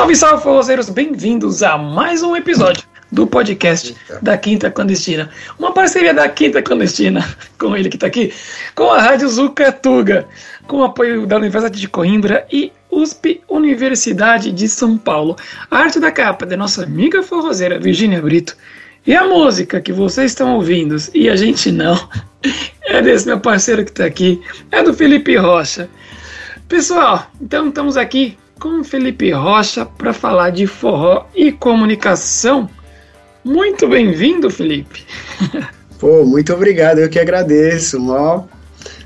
[0.00, 0.88] Salve, salve, forrozeiros!
[0.88, 4.18] Bem-vindos a mais um episódio do podcast Eita.
[4.22, 5.28] da Quinta Clandestina.
[5.58, 7.22] Uma parceria da Quinta Clandestina,
[7.60, 8.32] com ele que está aqui,
[8.74, 10.26] com a Rádio Zucatuga,
[10.66, 15.36] com o apoio da Universidade de Coimbra e USP Universidade de São Paulo.
[15.70, 18.56] A arte da capa da nossa amiga forrozeira Virgínia Brito.
[19.06, 22.08] E a música que vocês estão ouvindo, e a gente não,
[22.88, 24.40] é desse meu parceiro que está aqui,
[24.72, 25.90] é do Felipe Rocha.
[26.66, 32.68] Pessoal, então estamos aqui com o Felipe Rocha para falar de forró e comunicação.
[33.42, 35.02] Muito bem-vindo, Felipe.
[35.98, 37.96] Pô, muito obrigado, eu que agradeço.
[37.96, 38.46] Uma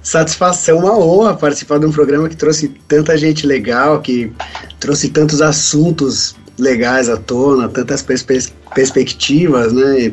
[0.03, 4.33] satisfação, uma honra participar de um programa que trouxe tanta gente legal, que
[4.81, 10.13] trouxe tantos assuntos legais à tona, tantas perspe perspectivas, né?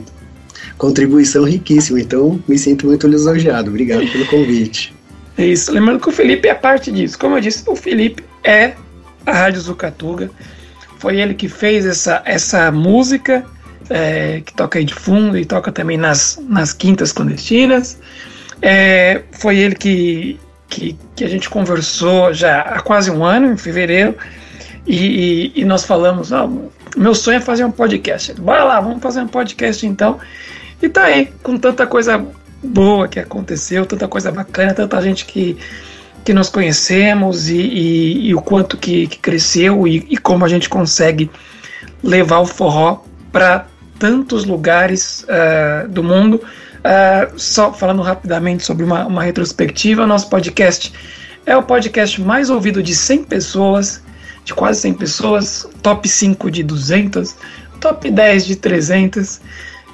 [0.78, 2.00] Contribuição riquíssima.
[2.00, 3.70] Então, me sinto muito lisonjeado.
[3.70, 4.94] Obrigado pelo convite.
[5.36, 5.72] É isso.
[5.72, 7.18] Lembrando que o Felipe é parte disso.
[7.18, 8.74] Como eu disse, o Felipe é
[9.26, 10.30] a Rádio Zucatuga.
[11.00, 13.46] Foi ele que fez essa, essa música
[13.90, 18.00] é, que toca aí de fundo e toca também nas, nas quintas clandestinas.
[18.62, 23.58] É, foi ele que, que, que, a gente conversou já há quase um ano, em
[23.58, 24.16] fevereiro,
[24.86, 26.48] e, e, e nós falamos: ah,
[26.96, 28.34] meu sonho é fazer um podcast.
[28.40, 30.20] Bora lá, vamos fazer um podcast então.
[30.82, 32.26] E tá aí, com tanta coisa
[32.64, 35.58] boa que aconteceu, tanta coisa bacana, tanta gente que
[36.24, 40.48] que nós conhecemos e, e, e o quanto que, que cresceu e, e, como a
[40.48, 41.30] gente consegue
[42.04, 43.66] levar o forró para
[43.98, 46.36] tantos lugares uh, do mundo.
[46.36, 50.92] Uh, só falando rapidamente sobre uma, uma retrospectiva, nosso podcast
[51.46, 54.02] é o podcast mais ouvido de 100 pessoas,
[54.44, 57.36] de quase 100 pessoas, top 5 de 200,
[57.80, 59.42] top 10 de 300.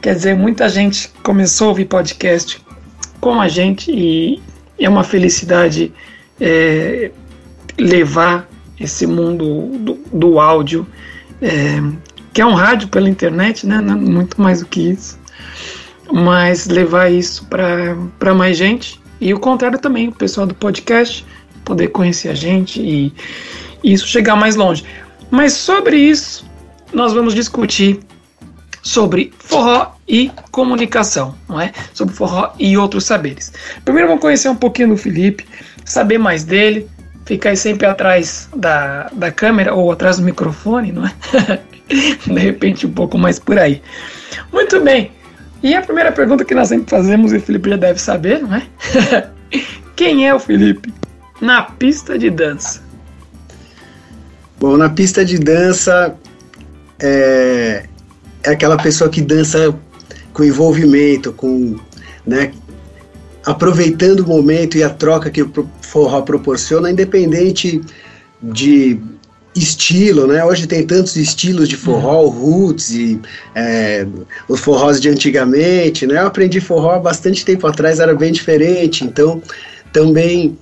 [0.02, 2.62] Quer dizer, muita gente começou a ouvir podcast
[3.20, 4.42] com a gente e
[4.80, 5.92] é uma felicidade
[6.40, 7.12] é,
[7.78, 8.48] levar
[8.80, 10.88] esse mundo do, do áudio,
[11.42, 11.82] é,
[12.34, 13.80] que é um rádio pela internet, né?
[13.80, 15.20] Muito mais do que isso,
[16.12, 19.00] mas levar isso para mais gente.
[19.20, 21.26] E o contrário também, o pessoal do podcast
[21.66, 23.14] poder conhecer a gente e,
[23.84, 24.86] e isso chegar mais longe.
[25.30, 26.46] Mas sobre isso,
[26.94, 28.00] nós vamos discutir
[28.82, 31.74] sobre forró e comunicação, não é?
[31.94, 33.52] Sobre forró e outros saberes.
[33.84, 35.46] Primeiro vamos conhecer um pouquinho do Felipe,
[35.88, 36.88] saber mais dele,
[37.26, 41.14] ficar sempre atrás da, da câmera ou atrás do microfone, não é?
[42.28, 43.82] De repente um pouco mais por aí.
[44.52, 45.12] Muito bem.
[45.64, 48.54] E a primeira pergunta que nós sempre fazemos, e o Felipe já deve saber, não
[48.56, 48.68] é?
[49.96, 50.94] Quem é o Felipe
[51.42, 52.82] na pista de dança?
[54.60, 56.16] Bom, na pista de dança
[57.00, 57.86] é,
[58.44, 59.74] é aquela pessoa que dança
[60.34, 61.80] com envolvimento, com,
[62.26, 62.52] né,
[63.48, 67.82] aproveitando o momento e a troca que o forró proporciona, independente
[68.44, 69.00] de
[69.56, 70.44] estilo, né?
[70.44, 72.30] Hoje tem tantos estilos de forró, uhum.
[72.30, 73.22] roots e
[73.56, 74.06] é,
[74.50, 76.20] os forrós de antigamente, né?
[76.20, 79.42] Eu aprendi forró há bastante tempo atrás, era bem diferente, então
[79.94, 80.58] também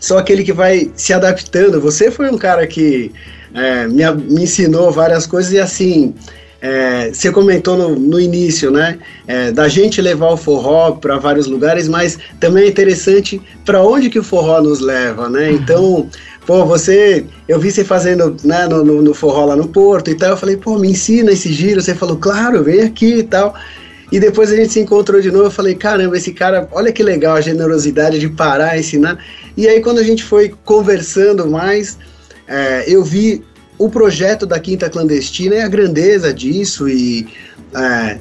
[0.00, 1.82] sou aquele que vai se adaptando.
[1.82, 3.12] Você foi um cara que
[3.52, 6.14] é, me, me ensinou várias coisas e assim
[6.62, 8.98] é, você comentou no, no início, né?
[9.26, 14.10] É, da gente levar o forró para vários lugares, mas também é interessante para onde
[14.10, 15.48] que o forró nos leva, né?
[15.48, 15.56] Uhum.
[15.56, 16.10] Então,
[16.46, 20.14] pô, você, eu vi você fazendo né, no, no, no, forró lá no Porto e
[20.14, 20.30] tal.
[20.30, 21.80] Eu falei, pô, me ensina esse giro.
[21.80, 23.54] Você falou, claro, vem aqui e tal.
[24.12, 25.44] E depois a gente se encontrou de novo.
[25.44, 29.18] Eu falei, caramba, esse cara, olha que legal a generosidade de parar, ensinar.
[29.56, 31.96] E aí, quando a gente foi conversando mais,
[32.46, 33.44] é, eu vi
[33.80, 37.26] o projeto da Quinta Clandestina é a grandeza disso e
[37.74, 38.18] é,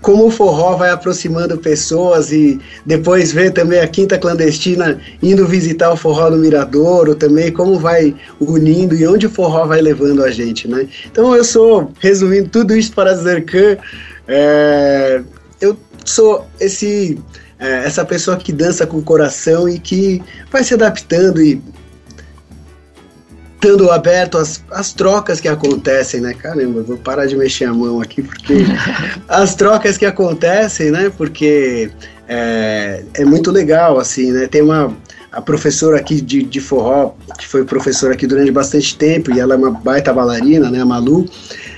[0.00, 5.92] como o forró vai aproximando pessoas e depois ver também a Quinta Clandestina indo visitar
[5.92, 10.30] o forró no Miradouro também, como vai unindo e onde o forró vai levando a
[10.30, 10.88] gente, né?
[11.04, 13.78] Então eu sou, resumindo tudo isso para que
[14.26, 15.20] é,
[15.60, 17.18] eu sou esse
[17.58, 21.60] é, essa pessoa que dança com o coração e que vai se adaptando e
[23.64, 26.34] estando aberto às, às trocas que acontecem, né?
[26.34, 28.66] Caramba, vou parar de mexer a mão aqui, porque
[29.26, 31.10] as trocas que acontecem, né?
[31.16, 31.90] Porque
[32.28, 34.46] é, é muito legal, assim, né?
[34.46, 34.94] Tem uma
[35.32, 39.54] a professora aqui de, de forró, que foi professora aqui durante bastante tempo, e ela
[39.54, 41.28] é uma baita bailarina, né, a Malu.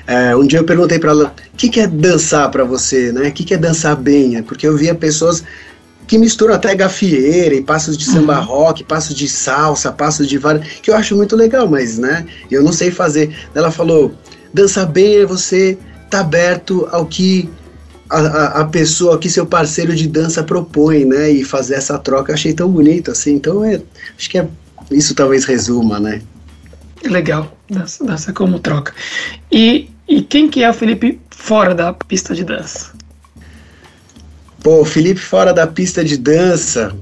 [0.07, 3.29] É, um dia eu perguntei para ela, o que, que é dançar para você, né?
[3.29, 4.43] O que, que é dançar bem?
[4.43, 5.43] Porque eu via pessoas
[6.07, 8.45] que misturam até gafieira e passos de samba uhum.
[8.45, 12.63] rock, passos de salsa, passos de várias, que eu acho muito legal, mas, né, eu
[12.63, 13.35] não sei fazer.
[13.55, 14.15] Ela falou,
[14.55, 15.77] dançar bem é você
[16.09, 17.51] tá aberto ao que
[18.09, 22.31] a, a, a, pessoa, que seu parceiro de dança propõe, né, e fazer essa troca,
[22.31, 23.81] eu achei tão bonito, assim, então é,
[24.17, 24.47] acho que é,
[24.91, 26.23] isso talvez resuma, né.
[27.05, 27.53] Legal.
[27.69, 28.95] Dança, dança como troca.
[29.51, 32.96] E, e quem que é o Felipe fora da pista de dança?
[34.63, 36.95] Pô, Felipe fora da pista de dança,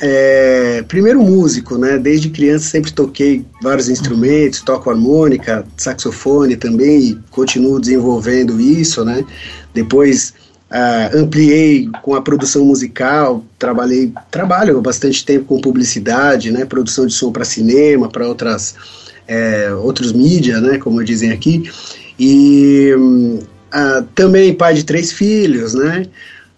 [0.00, 1.98] é, primeiro músico, né?
[1.98, 9.24] Desde criança sempre toquei vários instrumentos, toco harmônica, saxofone também e continuo desenvolvendo isso, né?
[9.72, 10.34] Depois
[10.70, 16.64] uh, ampliei com a produção musical, trabalhei, trabalho bastante tempo com publicidade, né?
[16.64, 18.74] Produção de som para cinema, para outras
[19.26, 20.78] é, outros mídias, né?
[20.78, 21.70] Como dizem aqui.
[22.18, 26.06] E uh, também pai de três filhos, né?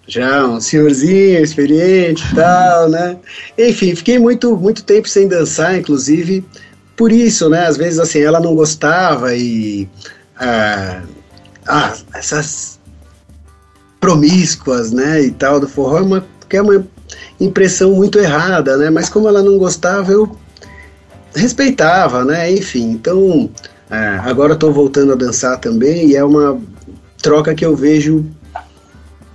[0.07, 3.17] Já um senhorzinho experiente e tal, né?
[3.59, 6.45] Enfim, fiquei muito, muito tempo sem dançar, inclusive
[6.97, 7.67] por isso, né?
[7.67, 9.89] Às vezes, assim, ela não gostava e...
[10.39, 11.03] Ah,
[11.67, 12.79] ah essas
[14.01, 16.87] promíscuas, né, e tal do forró, é uma, é uma
[17.41, 18.89] impressão muito errada, né?
[18.89, 20.37] Mas como ela não gostava, eu
[21.35, 22.51] respeitava, né?
[22.53, 23.51] Enfim, então...
[23.89, 26.61] Ah, agora estou voltando a dançar também e é uma
[27.23, 28.27] troca que eu vejo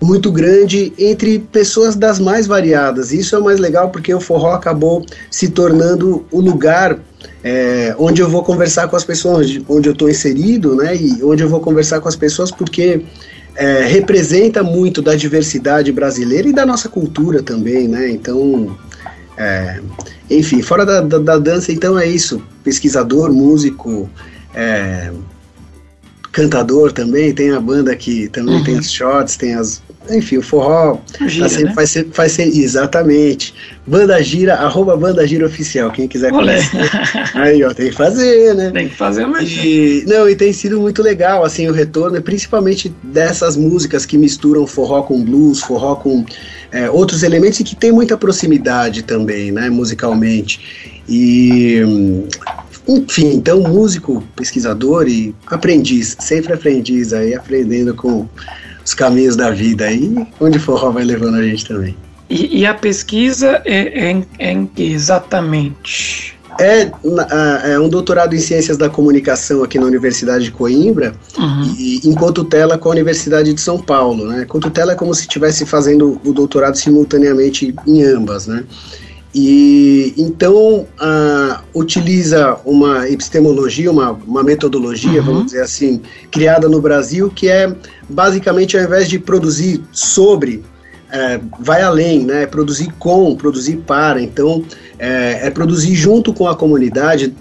[0.02, 3.12] muito grande entre pessoas das mais variadas.
[3.12, 7.00] Isso é o mais legal porque o forró acabou se tornando o lugar
[7.44, 10.96] é, onde eu vou conversar com as pessoas, onde eu estou inserido, né?
[10.96, 13.04] E onde eu vou conversar com as pessoas porque
[13.56, 18.10] é, representa muito da diversidade brasileira e da nossa cultura também, né?
[18.10, 18.76] Então,
[19.38, 19.80] é,
[20.30, 22.42] enfim, fora da, da, da, dança, então é isso.
[22.64, 24.10] Pesquisador, músico,
[24.54, 25.12] é,
[26.32, 28.64] cantador também, tem a banda que também uhum.
[28.64, 29.82] tem as shots, tem as.
[30.10, 31.86] Enfim, o forró gira, tá sempre, né?
[31.86, 32.48] ser, faz ser.
[32.48, 33.54] Exatamente.
[33.86, 36.90] Banda Gira, arroba Banda Gira Oficial, quem quiser conhecer.
[37.34, 38.72] Aí, ó, tem que fazer, né?
[38.72, 42.94] Tem que fazer mas e, Não, e tem sido muito legal, assim, o retorno, principalmente
[43.04, 46.26] dessas músicas que misturam forró com blues, forró com
[46.72, 51.02] é, outros elementos e que tem muita proximidade também, né, musicalmente.
[51.08, 51.82] E
[52.88, 58.28] enfim, então músico, pesquisador e aprendiz, sempre aprendiz aí, aprendendo com
[58.86, 61.96] os caminhos da vida aí, onde forró vai levando a gente também.
[62.30, 66.40] E, e a pesquisa é, é, é em que exatamente?
[66.60, 66.92] É,
[67.72, 71.76] é, um doutorado em Ciências da Comunicação aqui na Universidade de Coimbra, uhum.
[71.78, 74.28] e em cotutela com a Universidade de São Paulo.
[74.28, 74.46] Né?
[74.46, 78.48] Cotutela é como se estivesse fazendo o doutorado simultaneamente em ambas.
[78.48, 78.64] Né?
[79.34, 80.86] E então
[81.74, 85.26] utiliza uma epistemologia, uma, uma metodologia, uhum.
[85.26, 87.74] vamos dizer assim, criada no Brasil, que é
[88.10, 90.64] basicamente ao invés de produzir sobre,
[91.10, 92.44] é, vai além, né?
[92.44, 94.22] É produzir com, produzir para.
[94.22, 94.66] Então
[95.00, 97.34] é, é produzir junto com a comunidade,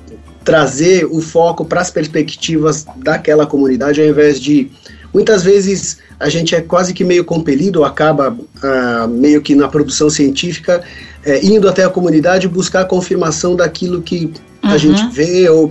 [0.45, 4.71] trazer o foco para as perspectivas daquela comunidade, ao invés de
[5.13, 10.11] muitas vezes a gente é quase que meio compelido, acaba uh, meio que na produção
[10.11, 10.83] científica,
[11.25, 14.33] é, indo até a comunidade buscar a confirmação daquilo que
[14.63, 14.71] uhum.
[14.71, 15.71] a gente vê ou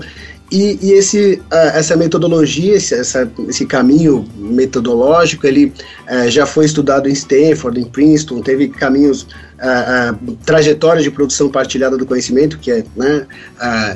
[0.51, 5.71] e, e esse, uh, essa metodologia, esse, essa, esse caminho metodológico, ele
[6.09, 11.97] uh, já foi estudado em Stanford, em Princeton, teve caminhos, uh, trajetórias de produção partilhada
[11.97, 13.27] do conhecimento, que é né,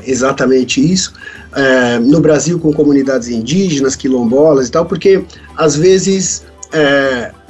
[0.06, 1.14] exatamente isso,
[2.02, 5.24] no Brasil com comunidades indígenas, quilombolas e tal, porque
[5.56, 6.44] às vezes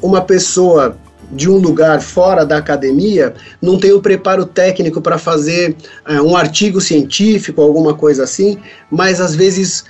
[0.01, 0.97] uma pessoa
[1.33, 5.75] de um lugar fora da academia não tem o preparo técnico para fazer
[6.07, 8.58] é, um artigo científico, alguma coisa assim,
[8.89, 9.86] mas às vezes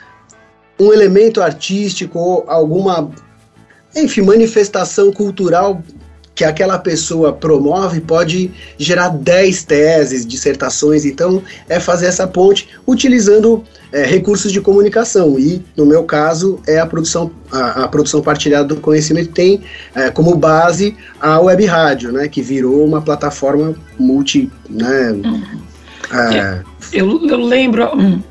[0.80, 3.12] um elemento artístico ou alguma,
[3.96, 5.82] enfim, manifestação cultural
[6.36, 13.64] que aquela pessoa promove pode gerar 10 teses, dissertações, então é fazer essa ponte utilizando
[13.92, 18.66] é, recursos de comunicação e, no meu caso, é a produção, a, a produção partilhada
[18.66, 19.62] do conhecimento tem
[19.94, 25.44] é, como base a web rádio, né, que virou uma plataforma multi, né, uhum.
[26.12, 28.22] é, eu, eu, lembro hum,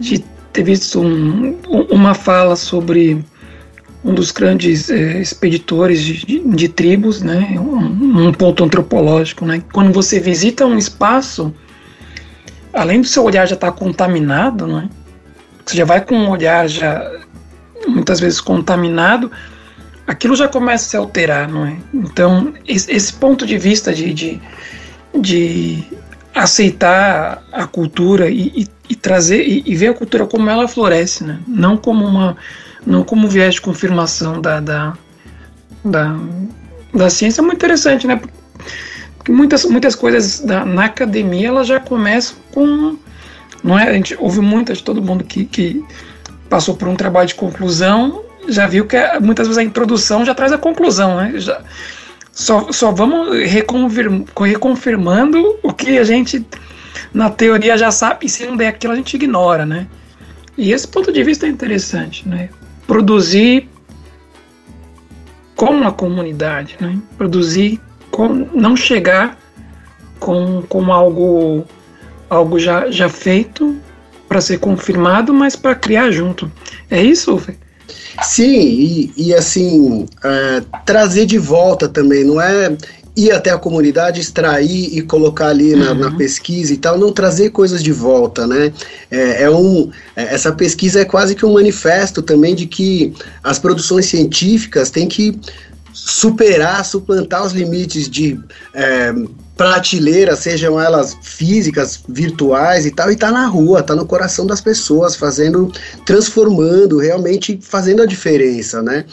[0.00, 1.58] de ter visto um,
[1.90, 3.22] uma fala sobre
[4.04, 9.62] um dos grandes é, expeditores de, de, de, tribos, né, um, um, ponto antropológico, né,
[9.72, 11.52] quando você visita um espaço,
[12.72, 14.88] além do seu olhar já estar tá contaminado, né,
[15.64, 17.10] você já vai com um olhar já
[17.86, 19.30] muitas vezes contaminado,
[20.06, 21.76] aquilo já começa a se alterar, não é?
[21.92, 24.40] Então esse, ponto de vista de, de,
[25.14, 25.84] de
[26.34, 31.24] aceitar a cultura e, e, e trazer e, e, ver a cultura como ela floresce,
[31.24, 31.38] né?
[31.46, 32.36] Não como uma
[32.88, 34.94] não como viés de confirmação da, da,
[35.84, 36.16] da,
[36.94, 38.18] da ciência é muito interessante, né?
[39.18, 42.96] Porque muitas, muitas coisas da, na academia elas já começam com.
[43.62, 43.90] Não é?
[43.90, 45.84] A gente ouve muito de todo mundo que, que
[46.48, 50.34] passou por um trabalho de conclusão, já viu que é, muitas vezes a introdução já
[50.34, 51.34] traz a conclusão, né?
[51.36, 51.60] Já,
[52.32, 53.36] só, só vamos
[54.32, 56.46] reconfirmando o que a gente
[57.12, 59.86] na teoria já sabe, e se não der aquilo a gente ignora, né?
[60.56, 62.48] E esse ponto de vista é interessante, né?
[62.88, 63.68] Produzir
[65.54, 66.98] com a comunidade, né?
[67.16, 67.80] Produzir
[68.10, 69.38] com não chegar
[70.18, 71.64] com, com algo
[72.28, 73.76] algo já, já feito
[74.28, 76.50] para ser confirmado, mas para criar junto.
[76.90, 77.56] É isso, Uwe?
[78.22, 82.76] Sim, e, e assim, é, trazer de volta também, não é
[83.18, 85.98] ir até a comunidade, extrair e colocar ali na, uhum.
[85.98, 88.72] na, pesquisa e tal, não trazer coisas de volta, né?
[89.10, 93.58] É, é um, é, essa pesquisa é quase que um manifesto também de que as
[93.58, 95.38] produções científicas têm que
[95.92, 98.38] superar, suplantar os limites de
[98.72, 99.12] é,
[99.56, 104.60] prateleira, sejam elas físicas, virtuais e tal, e tá na rua, tá no coração das
[104.60, 105.72] pessoas, fazendo,
[106.06, 109.04] transformando, realmente fazendo a diferença, né?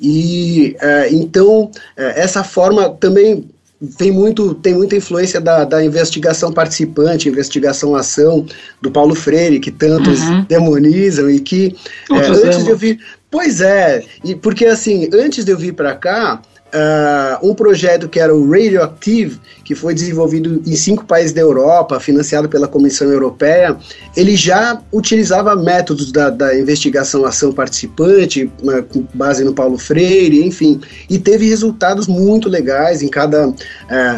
[0.00, 3.48] E é, então é, essa forma também
[3.96, 8.44] tem muito tem muita influência da, da investigação participante, investigação ação
[8.82, 10.44] do Paulo Freire que tantos uhum.
[10.48, 11.76] demonizam e que
[12.10, 13.00] é, antes de eu vir,
[13.30, 18.20] pois é, e porque assim antes de eu vir para cá Uh, um projeto que
[18.20, 23.74] era o Radioactive, que foi desenvolvido em cinco países da Europa, financiado pela Comissão Europeia,
[24.14, 30.44] ele já utilizava métodos da, da investigação ação participante, uh, com base no Paulo Freire,
[30.44, 33.02] enfim, e teve resultados muito legais.
[33.02, 33.54] Em cada uh,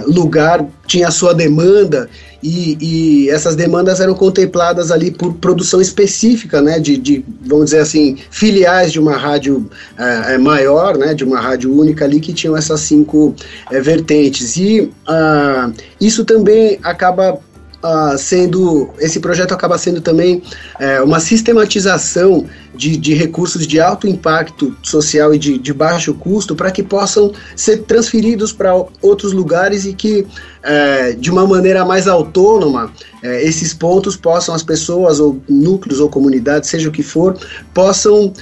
[0.07, 2.11] lugar tinha a sua demanda
[2.43, 7.79] e, e, essas demandas eram contempladas ali por produção específica, né, de, de vamos dizer
[7.79, 12.57] assim, filiais de uma rádio é, maior, né, de uma rádio única ali que tinham
[12.57, 13.37] essas cinco
[13.71, 14.57] é, vertentes.
[14.57, 17.39] E uh, isso também acaba
[17.83, 20.43] uh, sendo, esse projeto acaba sendo também
[20.81, 26.55] uh, uma sistematização de, de, recursos de alto impacto social e de, de baixo custo
[26.55, 32.07] para que possam ser transferidos para outros lugares e que, uh, de uma maneira mais
[32.07, 37.37] autônoma, eh, esses pontos possam, as pessoas, ou núcleos, ou comunidades, seja o que for,
[37.75, 38.33] possam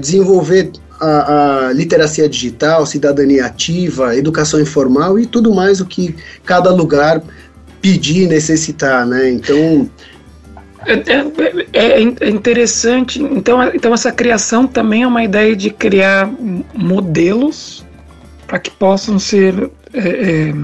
[0.00, 6.70] desenvolver a, a, literacia digital, cidadania ativa, educação informal e tudo mais o que cada
[6.72, 7.22] lugar
[7.86, 9.30] pedir, necessitar, né?
[9.30, 9.88] Então
[10.84, 13.22] é, é, é, é, interessante.
[13.22, 16.28] Então, então essa criação também é uma ideia de criar
[16.74, 17.84] modelos
[18.46, 20.54] para que possam ser é, é,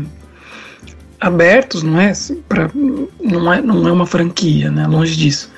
[1.21, 2.13] abertos, não é?
[2.49, 2.69] Pra,
[3.21, 3.61] não é?
[3.61, 4.87] Não é uma franquia, né?
[4.89, 5.51] Longe disso.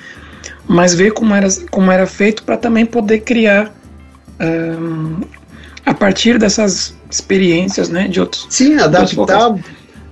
[0.67, 3.73] Mas ver como era, como era feito para também poder criar
[4.39, 5.21] um,
[5.83, 8.07] a partir dessas experiências, né?
[8.07, 8.45] De outros.
[8.49, 9.55] Sim, adaptar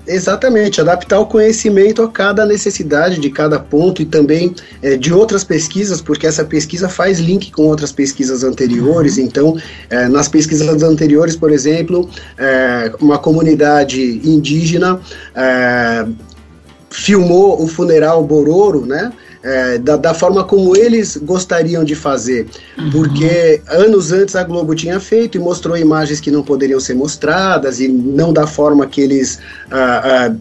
[0.05, 5.45] Exatamente, adaptar o conhecimento a cada necessidade de cada ponto e também é, de outras
[5.45, 9.17] pesquisas, porque essa pesquisa faz link com outras pesquisas anteriores.
[9.17, 9.23] Uhum.
[9.23, 9.57] Então,
[9.89, 14.99] é, nas pesquisas anteriores, por exemplo, é, uma comunidade indígena
[15.33, 16.05] é,
[16.89, 19.11] filmou o funeral Bororo, né?
[19.43, 22.47] É, da, da, forma como eles gostariam de fazer.
[22.77, 22.91] Uhum.
[22.91, 27.79] Porque anos antes a Globo tinha feito e mostrou imagens que não poderiam ser mostradas
[27.81, 29.39] e não da forma que eles.
[29.69, 30.35] Ah, ah,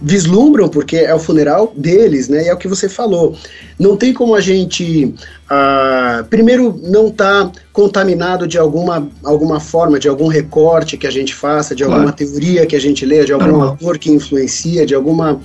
[0.00, 2.44] vislumbram, porque é o funeral deles, né?
[2.44, 3.36] E é o que você falou.
[3.78, 5.12] Não tem como a gente,
[5.48, 11.34] ah, primeiro, não tá contaminado de alguma, alguma forma, de algum recorte que a gente
[11.34, 12.16] faça, de alguma claro.
[12.16, 15.40] teoria que a gente lê, de algum autor que influencia, de alguma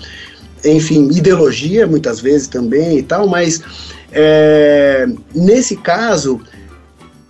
[0.66, 3.62] enfim, ideologia muitas vezes também e tal, mas
[4.12, 6.40] é, nesse caso,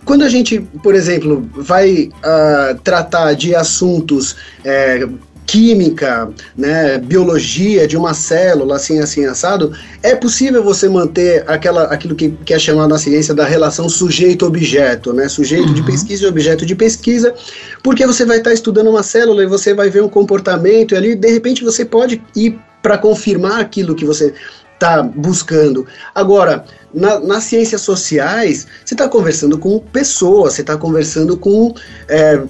[0.04, 5.08] quando a gente, por exemplo, vai uh, tratar de assuntos é,
[5.46, 9.72] química, né, biologia de uma célula, assim, assim, assado,
[10.02, 15.12] é possível você manter aquela, aquilo que, que é chamado na ciência da relação sujeito-objeto,
[15.12, 15.74] né, sujeito uhum.
[15.74, 17.34] de pesquisa e objeto de pesquisa,
[17.82, 21.14] porque você vai estar estudando uma célula e você vai ver um comportamento e ali,
[21.14, 24.34] de repente, você pode ir para confirmar aquilo que você
[24.74, 25.86] está buscando.
[26.14, 31.74] Agora, na, nas ciências sociais, você está conversando com pessoas, você está conversando com
[32.06, 32.42] é,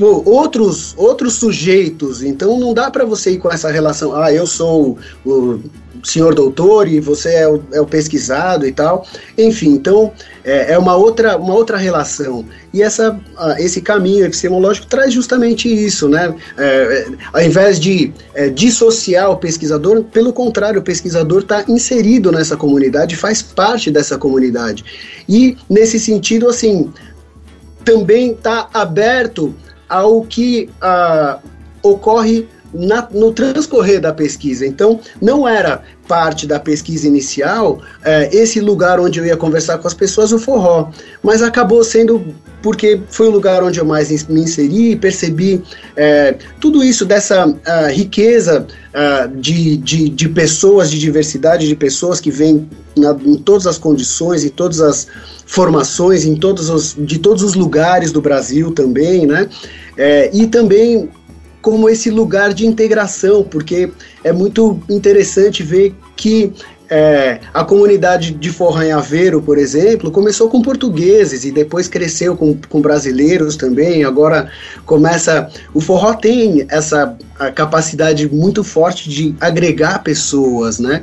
[0.00, 2.20] outros, outros sujeitos.
[2.20, 5.60] Então não dá para você ir com essa relação, ah, eu sou o
[6.04, 9.06] senhor doutor e você é o, é o pesquisado e tal.
[9.36, 10.12] Enfim, então
[10.44, 12.44] é, é, uma, outra, uma outra relação.
[12.72, 13.18] E essa,
[13.58, 16.34] esse caminho epistemológico traz justamente isso, né?
[16.56, 22.32] É, é, ao invés de é, dissociar o pesquisador, pelo contrário, o pesquisador está inserido
[22.32, 24.84] nessa comunidade, faz parte dessa comunidade.
[25.28, 26.90] E nesse sentido, assim,
[27.84, 29.54] também está aberto
[29.88, 30.68] ao que
[31.82, 34.66] ocorre na, no transcorrer da pesquisa.
[34.66, 39.86] Então, não era parte da pesquisa inicial é, esse lugar onde eu ia conversar com
[39.86, 40.90] as pessoas, o forró,
[41.22, 45.62] mas acabou sendo porque foi o lugar onde eu mais me inseri e percebi
[45.96, 47.54] é, tudo isso dessa uh,
[47.90, 52.68] riqueza uh, de, de, de, pessoas, de diversidade de pessoas que vêm
[53.24, 55.06] em todas as condições, em todas as
[55.46, 59.48] formações, em todos os, de todos os lugares do Brasil também, né?
[59.96, 61.08] É, e também
[61.60, 63.90] como esse lugar de integração, porque
[64.22, 66.52] é muito interessante ver que
[66.90, 72.34] é, a comunidade de Forró em Aveiro, por exemplo, começou com portugueses e depois cresceu
[72.34, 74.04] com, com brasileiros também.
[74.04, 74.50] Agora
[74.86, 75.50] começa.
[75.74, 77.14] O forró tem essa
[77.54, 81.02] capacidade muito forte de agregar pessoas, né?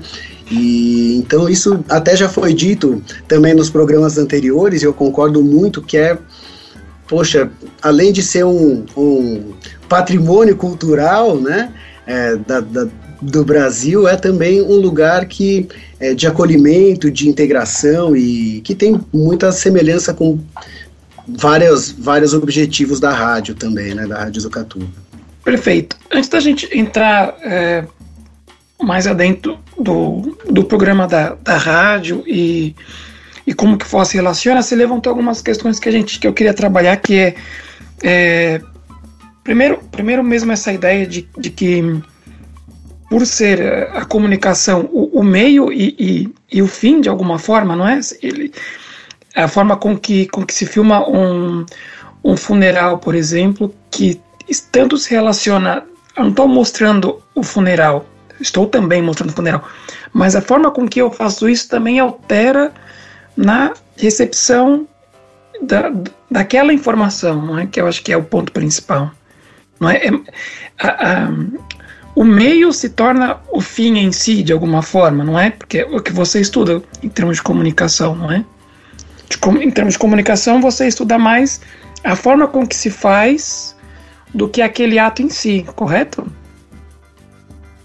[0.51, 5.81] E então isso até já foi dito também nos programas anteriores, e eu concordo muito
[5.81, 6.17] que é
[7.07, 7.49] poxa,
[7.81, 9.53] além de ser um, um
[9.87, 11.71] patrimônio cultural, né,
[12.05, 12.87] é, da, da,
[13.21, 15.67] do Brasil, é também um lugar que
[15.99, 20.39] é, de acolhimento, de integração e que tem muita semelhança com
[21.27, 24.87] vários, vários objetivos da rádio também, né, da Rádio Zucatu.
[25.43, 25.95] Perfeito.
[26.11, 27.85] Antes da gente entrar é,
[28.81, 32.75] mais adentro do, do programa da, da rádio e
[33.45, 36.53] e como que fosse relaciona, se levantou algumas questões que a gente que eu queria
[36.53, 37.35] trabalhar, que é,
[38.03, 38.61] é
[39.43, 42.01] primeiro, primeiro mesmo essa ideia de, de que
[43.09, 43.61] por ser
[43.93, 47.99] a comunicação o, o meio e, e, e, o fim de alguma forma, não é?
[48.21, 48.51] Ele,
[49.35, 51.65] a forma com que, com que se filma um,
[52.23, 54.19] um funeral, por exemplo, que
[54.71, 55.83] tanto se relaciona.
[56.15, 58.05] Eu não estou mostrando o funeral,
[58.39, 59.63] estou também mostrando o funeral,
[60.13, 62.73] mas a forma com que eu faço isso também altera
[63.35, 64.87] na recepção
[65.61, 65.91] da,
[66.29, 67.65] daquela informação, não é?
[67.65, 69.11] que eu acho que é o ponto principal.
[69.79, 70.07] Não é?
[70.07, 70.09] é
[70.79, 71.29] a, a,
[72.15, 75.49] o meio se torna o fim em si, de alguma forma, não é?
[75.51, 78.45] Porque é o que você estuda em termos de comunicação, não é?
[79.29, 81.61] De, em termos de comunicação, você estuda mais
[82.03, 83.75] a forma com que se faz
[84.33, 86.25] do que aquele ato em si, correto?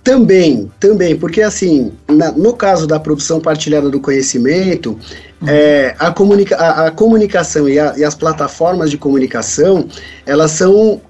[0.02, 4.98] Também, também, porque assim, na, no caso da produção partilhada do conhecimento,
[5.42, 5.48] uhum.
[5.48, 9.86] é, a, comunica, a, a comunicação e, a, e, as plataformas de comunicação,
[10.24, 11.00] elas são uh,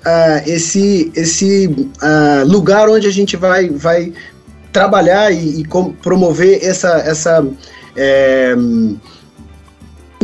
[0.44, 4.12] esse, esse uh, lugar onde a gente vai, vai
[4.72, 5.64] trabalhar e, e
[6.02, 7.46] promover essa, essa
[7.96, 8.56] é,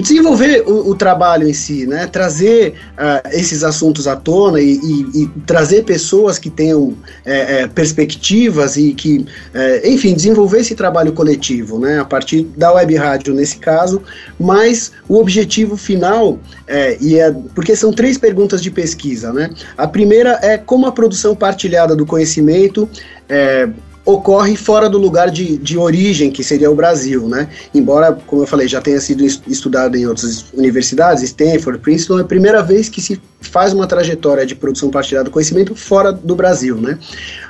[0.03, 2.07] desenvolver o, o, trabalho em si, né?
[2.07, 7.67] trazer uh, esses assuntos à tona e, e, e trazer pessoas que tenham é, é,
[7.67, 11.99] perspectivas e que, é, enfim, desenvolver esse trabalho coletivo, né?
[11.99, 14.03] a partir da web rádio nesse caso,
[14.39, 19.33] mas o objetivo final, é, e é, porque são três perguntas de pesquisa.
[19.33, 19.49] Né?
[19.79, 22.87] A primeira é como a produção partilhada do conhecimento
[23.29, 23.69] é,
[24.07, 27.49] ocorre fora do lugar de, de origem, que seria o Brasil, né?
[27.75, 32.25] Embora, como eu falei, já tenha sido estudado em outras universidades, Stanford, Princeton, é a
[32.25, 36.77] primeira vez que se faz uma trajetória de produção partilhada do conhecimento fora do Brasil,
[36.77, 36.99] né?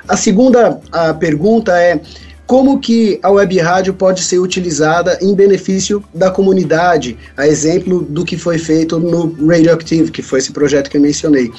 [0.07, 2.01] A segunda a pergunta é
[2.47, 8.23] como que a web rádio pode ser utilizada em benefício da comunidade, a exemplo do
[8.25, 11.51] que foi feito no Radioactive, que foi esse projeto que eu mencionei.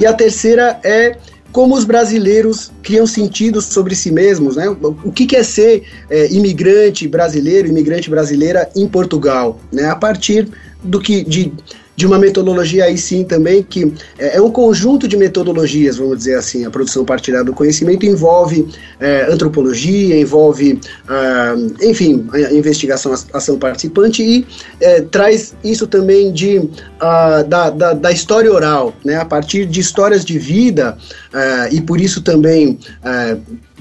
[0.00, 1.16] E a terceira é
[1.52, 4.68] como os brasileiros criam sentido sobre si mesmos, né?
[5.04, 9.84] O que, é ser é, imigrante brasileiro, imigrante brasileira em Portugal, né?
[9.90, 10.48] A partir
[10.82, 11.52] do que de
[11.94, 16.36] de uma metodologia aí sim também, que é, é, um conjunto de metodologias, vamos dizer
[16.36, 16.64] assim.
[16.64, 18.66] A produção partilhada do conhecimento envolve
[18.98, 24.46] é, antropologia, envolve, ah, enfim, a investigação, ação participante e
[24.80, 26.68] é, traz isso também de,
[27.00, 30.96] ah, da, da, da, história oral, né, a partir de histórias de vida,
[31.32, 32.78] ah, e por isso também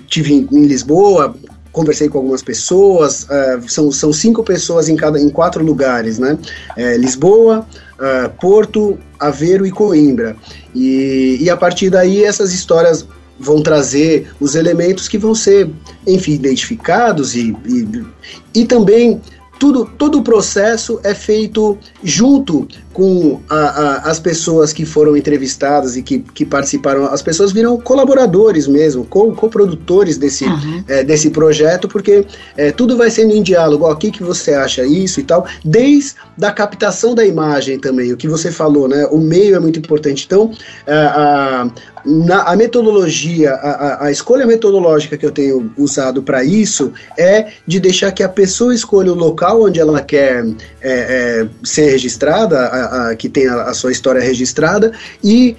[0.07, 1.35] tive em Lisboa,
[1.71, 6.37] conversei com algumas pessoas, uh, são, são cinco pessoas em cada em quatro lugares, né?
[6.75, 7.65] É, Lisboa,
[8.01, 10.35] uh, Porto, Aveiro e Coimbra.
[10.73, 13.07] E, e a partir daí essas histórias
[13.39, 15.69] vão trazer os elementos que vão ser,
[16.05, 18.05] enfim, identificados e, e,
[18.53, 19.21] e também
[19.59, 25.95] tudo, todo o processo é feito junto com a, a, as pessoas que foram entrevistadas
[25.95, 27.05] e que, que participaram.
[27.05, 30.83] As pessoas viram colaboradores mesmo, co-produtores desse, uhum.
[30.87, 32.25] é, desse projeto, porque
[32.57, 33.89] é, tudo vai sendo em diálogo.
[33.89, 38.17] O que, que você acha isso e tal, desde a captação da imagem também, o
[38.17, 39.05] que você falou, né?
[39.11, 40.25] O meio é muito importante.
[40.25, 40.51] Então,
[40.85, 41.71] é, a,
[42.05, 47.79] na, a metodologia, a, a, escolha metodológica que eu tenho usado para isso é de
[47.79, 50.45] deixar que a pessoa escolha o local onde ela quer
[50.81, 54.91] é, é, ser registrada, a, a, que tem a, sua história registrada,
[55.23, 55.55] e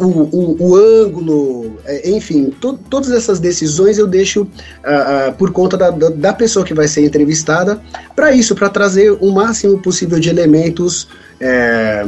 [0.00, 4.46] o, o, o, ângulo, é, enfim, to, todas essas decisões eu deixo
[5.38, 7.80] por conta da, da, da, pessoa que vai ser entrevistada,
[8.16, 11.06] para isso, para trazer o máximo possível de elementos
[11.40, 12.04] é,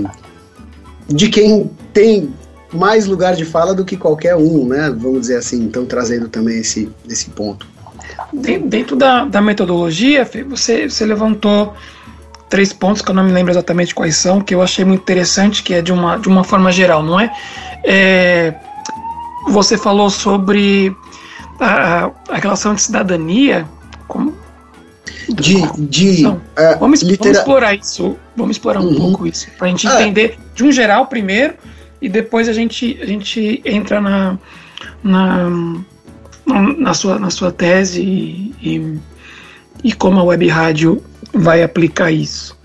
[1.09, 2.33] de quem tem
[2.73, 4.93] mais lugar de fala do que qualquer um, né?
[4.97, 7.67] Vamos dizer assim, então trazendo também esse, esse ponto.
[8.33, 11.75] Dentro da, da metodologia, você, você levantou
[12.49, 15.63] três pontos que eu não me lembro exatamente quais são, que eu achei muito interessante,
[15.63, 17.33] que é de uma, de uma forma geral, não é?
[17.83, 18.55] é
[19.49, 20.95] você falou sobre
[21.61, 23.67] a, a relação de cidadania,
[24.09, 24.35] como,
[25.29, 26.41] de, de uh,
[26.79, 27.25] vamos, litera...
[27.25, 28.97] vamos explorar isso, vamos explorar um uhum.
[28.97, 30.01] pouco isso, para a gente ah.
[30.01, 31.55] entender de um geral primeiro
[32.01, 34.39] e depois a gente, a gente entra na,
[35.03, 35.51] na,
[36.79, 38.99] na, sua, na sua tese e, e,
[39.83, 41.03] e como a web rádio
[41.35, 42.57] vai aplicar isso.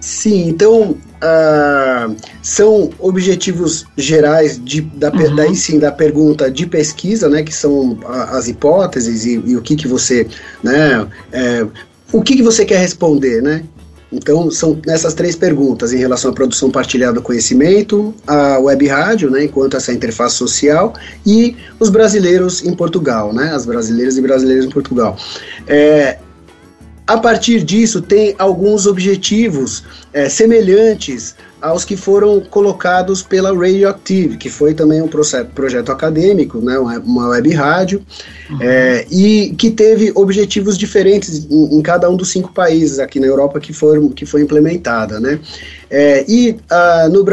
[0.00, 5.34] Sim, então uh, são objetivos gerais de, da, uhum.
[5.34, 9.76] daí sim da pergunta de pesquisa, né, que são as hipóteses e, e o que
[9.76, 10.26] que você,
[10.62, 11.66] né, é,
[12.12, 13.64] o que que você quer responder, né?
[14.10, 19.30] Então, são essas três perguntas em relação à produção partilhada do conhecimento, a web rádio,
[19.30, 20.94] né, enquanto essa interface social,
[21.26, 25.14] e os brasileiros em Portugal, né, as brasileiras e brasileiros em Portugal.
[25.66, 26.18] É,
[27.08, 34.50] a partir disso, tem alguns objetivos é, semelhantes aos que foram colocados pela Radioactive, que
[34.50, 38.02] foi também um projeto acadêmico, né, uma web rádio,
[38.50, 38.58] uhum.
[38.60, 43.26] é, e que teve objetivos diferentes em, em, cada um dos cinco países aqui na
[43.26, 45.18] Europa que, foram, que foi implementada.
[45.18, 45.40] Né.
[45.90, 47.24] É, e uh, no,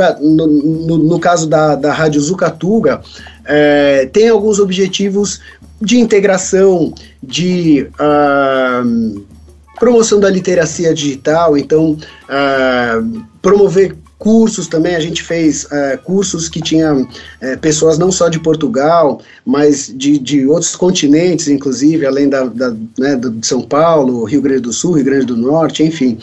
[0.47, 3.01] no, no, caso da, da Rádio Zucatuga,
[3.43, 5.41] é, tem alguns objetivos
[5.81, 7.89] de integração, de...
[7.99, 9.34] Uh,
[9.79, 16.61] promoção da literacia digital, então uh, promover cursos também, a gente fez uh, cursos que
[16.61, 22.45] tinham uh, pessoas não só de Portugal, mas de, de outros continentes, inclusive, além da,
[22.45, 26.17] da né, de São Paulo, Rio Grande do Sul, Rio Grande do Norte, enfim,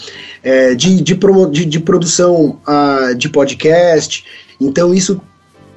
[0.45, 4.25] uh, de, de, promo, de, de, produção uh, de podcast.
[4.61, 5.21] Então, isso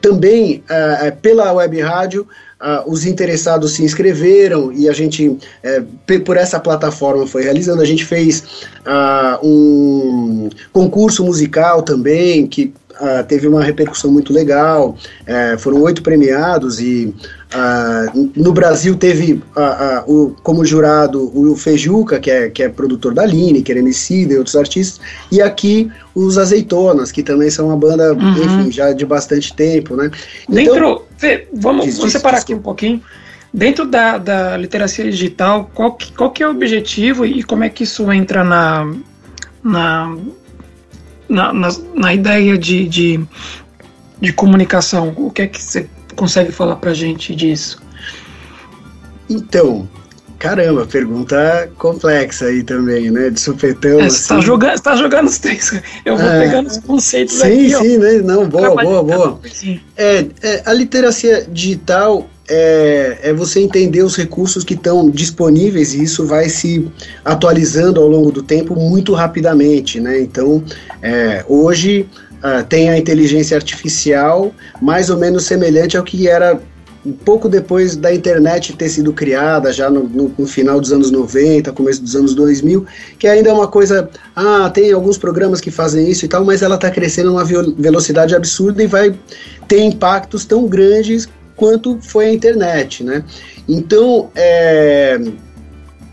[0.01, 0.63] também,
[1.19, 2.27] pela web rádio,
[2.65, 5.83] Uh, os interessados se inscreveram e a gente, é,
[6.25, 7.79] por essa plataforma, foi realizando.
[7.79, 8.43] A gente fez
[8.81, 14.97] uh, um concurso musical também, que uh, teve uma repercussão muito legal.
[15.25, 17.13] É, foram oito premiados e
[17.53, 23.13] uh, no Brasil teve uh, o, como jurado o Fejuca, que é, que é produtor
[23.13, 24.99] da Lineker, Emicida e outros artistas,
[25.31, 28.61] e aqui os Azeitonas, que também são uma banda, uhum.
[28.61, 30.09] enfim, já de bastante tempo, né?
[30.49, 33.01] Então, Dentro, Fê, vamos, diz, vamos separar aqui um pouquinho.
[33.53, 37.69] Dentro da, da literacia digital, qual que, qual que é o objetivo e como é
[37.69, 38.93] que isso entra na,
[39.63, 40.13] na
[41.27, 43.19] na, na, na ideia de, de,
[44.19, 45.13] de, comunicação?
[45.17, 47.81] O que é que você consegue falar para gente disso?
[49.29, 49.89] Então,
[50.37, 53.29] caramba, pergunta complexa aí também, né?
[53.29, 53.99] De supetão.
[53.99, 54.45] É, você está assim.
[54.45, 55.81] jogando, tá jogando os três.
[56.05, 57.69] Eu vou é, pegando os conceitos sim, aqui.
[57.69, 58.13] Sim, sim, né?
[58.23, 59.39] Não, boa, boa, boa.
[59.97, 66.03] É, é, a literacia digital é, é você entender os recursos que estão disponíveis e
[66.03, 66.87] isso vai se
[67.23, 70.19] atualizando ao longo do tempo muito rapidamente, né?
[70.19, 70.63] Então,
[71.01, 76.59] é, hoje uh, tem a inteligência artificial mais ou menos semelhante ao que era
[77.05, 81.11] um pouco depois da internet ter sido criada, já no, no, no, final dos anos
[81.11, 82.83] 90, começo dos anos 2000,
[83.19, 86.63] que ainda é uma coisa, ah, tem alguns programas que fazem isso e tal, mas
[86.63, 89.15] ela está crescendo a uma velocidade absurda e vai
[89.67, 93.23] ter impactos tão grandes quanto foi a internet, né?
[93.67, 95.19] Então, é,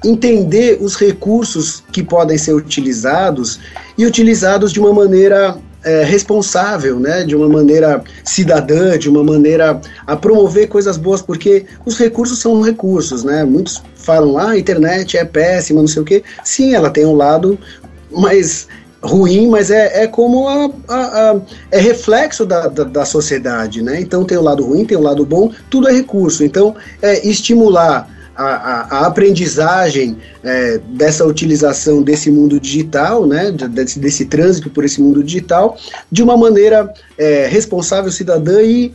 [0.04, 3.60] entender os recursos que podem ser utilizados
[3.96, 9.80] e utilizados de uma maneira é, responsável, né, de uma maneira cidadã, de uma maneira
[10.06, 13.44] a promover coisas boas, porque os recursos são recursos, né?
[13.44, 16.22] Muitos falam, ah, a internet é péssima, não sei o quê.
[16.44, 17.58] Sim, ela tem um lado,
[18.10, 18.68] mas
[19.02, 24.00] ruim, mas é, é como a, a, a é reflexo da, da, da, sociedade, né?
[24.00, 26.44] Então tem o lado ruim, tem o lado bom, tudo é recurso.
[26.44, 33.50] Então é estimular a, a, a aprendizagem é, dessa utilização desse mundo digital, né?
[33.50, 35.76] Desse, desse, trânsito por esse mundo digital,
[36.10, 38.92] de uma maneira é, responsável, cidadã e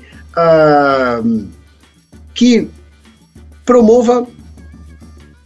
[2.35, 2.69] que
[3.65, 4.27] promova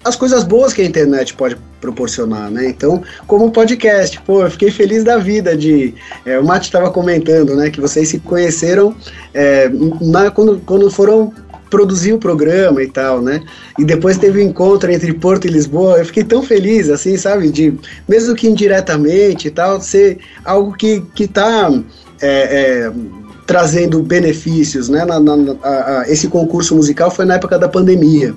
[0.04, 2.70] as coisas boas que a internet pode proporcionar, né?
[2.70, 5.94] Então, como podcast, pô, eu fiquei feliz da vida de.
[6.26, 8.96] É, o Mate estava comentando, né, que vocês se conheceram
[9.34, 11.34] é, na, quando, quando foram
[11.70, 13.42] produzir o programa e tal, né?
[13.80, 15.98] E depois teve o um encontro entre Porto e Lisboa.
[15.98, 17.50] Eu fiquei tão feliz, assim, sabe?
[17.50, 17.74] De,
[18.08, 21.72] mesmo que indiretamente e tal, ser algo que, que tá.
[22.22, 22.92] É, é,
[23.48, 25.04] trazendo benefícios, né?
[25.04, 28.34] Na, na, a, a, esse concurso musical foi na época da pandemia.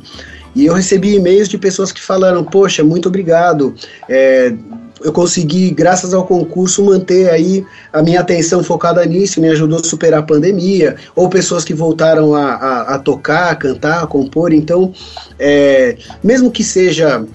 [0.54, 3.74] E eu recebi e-mails de pessoas que falaram: Poxa, muito obrigado.
[4.08, 4.54] É,
[5.02, 9.84] eu consegui, graças ao concurso, manter aí a minha atenção focada nisso, me ajudou a
[9.84, 14.52] superar a pandemia, ou pessoas que voltaram a, a, a tocar, a cantar, a compor.
[14.52, 14.92] Então,
[15.38, 17.26] é, mesmo que seja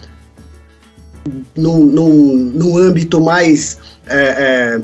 [1.55, 3.77] num, num, num âmbito mais
[4.07, 4.81] é, é,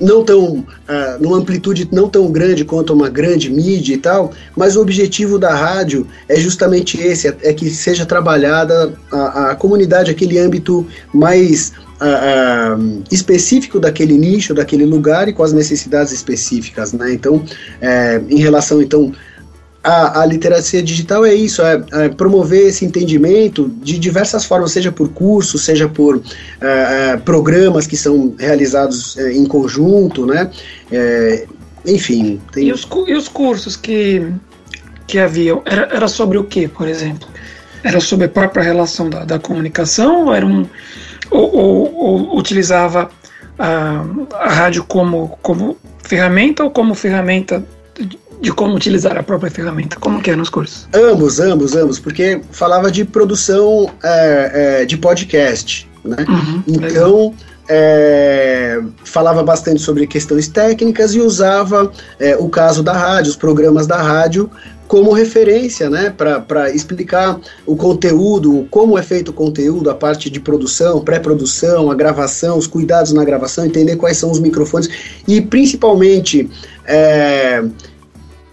[0.00, 0.64] não tão uh,
[1.20, 5.54] numa amplitude não tão grande quanto uma grande mídia e tal, mas o objetivo da
[5.54, 11.72] rádio é justamente esse, é, é que seja trabalhada a, a, comunidade, aquele âmbito mais
[12.00, 17.12] uh, uh, específico daquele nicho, daquele lugar e com as necessidades específicas, né?
[17.12, 17.44] Então,
[17.80, 19.12] é, em relação então
[19.82, 24.92] a, a, literacia digital é isso, é, é, promover esse entendimento de diversas formas, seja
[24.92, 26.22] por cursos, seja por
[26.60, 30.50] é, é programas que são realizados é, em conjunto, né?
[30.92, 31.46] É,
[31.86, 32.40] enfim.
[32.52, 32.68] Tem...
[32.68, 34.26] E, os, e os cursos que,
[35.06, 37.26] que haviam, era, era sobre o que, por exemplo?
[37.82, 40.66] Era sobre a própria relação da, da comunicação ou, era um,
[41.30, 43.10] ou, ou, ou utilizava
[43.58, 47.64] a, a rádio como, como ferramenta ou como ferramenta
[48.40, 49.96] de como utilizar a própria ferramenta?
[50.00, 50.88] Como que é nos cursos?
[50.94, 56.24] Ambos, ambos, ambos, porque falava de produção é, é, de podcast, né?
[56.28, 57.34] Uhum, então
[57.68, 63.86] é, falava bastante sobre questões técnicas e usava é, o caso da rádio, os programas
[63.86, 64.50] da rádio
[64.90, 70.40] como referência, né, para explicar o conteúdo, como é feito o conteúdo, a parte de
[70.40, 74.88] produção, pré-produção, a gravação, os cuidados na gravação, entender quais são os microfones
[75.28, 76.50] e principalmente
[76.84, 77.62] é,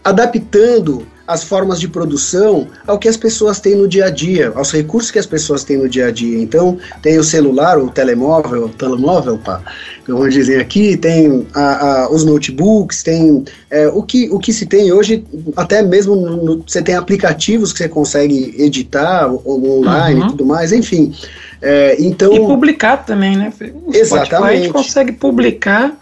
[0.07, 4.71] adaptando as formas de produção ao que as pessoas têm no dia a dia, aos
[4.71, 6.41] recursos que as pessoas têm no dia a dia.
[6.41, 9.61] Então, tem o celular, o telemóvel, o telemóvel, pá,
[10.05, 14.65] como dizem aqui, tem a, a, os notebooks, tem é, o, que, o que se
[14.65, 15.25] tem hoje,
[15.57, 20.27] até mesmo no, você tem aplicativos que você consegue editar online uhum.
[20.27, 21.13] e tudo mais, enfim.
[21.61, 23.51] É, então, e publicar também, né?
[23.85, 24.53] O exatamente.
[24.53, 25.93] a gente consegue publicar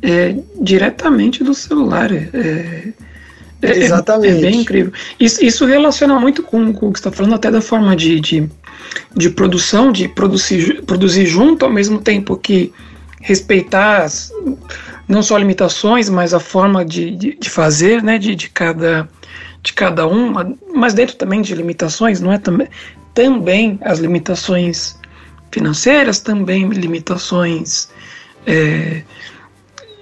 [0.00, 2.10] é, diretamente do celular.
[2.12, 2.92] É,
[3.62, 4.38] Exatamente.
[4.38, 4.92] É, bem incrível.
[5.18, 8.20] Isso, isso relaciona muito com, com o que você está falando, até da forma de,
[8.20, 8.48] de,
[9.16, 12.72] de, produção, de produzir, produzir junto, ao mesmo tempo que
[13.20, 14.32] respeitar as,
[15.08, 19.08] não só limitações, mas a forma de, de, de, fazer né, de, de, cada,
[19.62, 20.32] de cada um,
[20.74, 22.68] mas dentro também de limitações, não é também,
[23.14, 24.96] também as limitações
[25.50, 27.88] financeiras, também limitações.
[28.46, 29.02] É,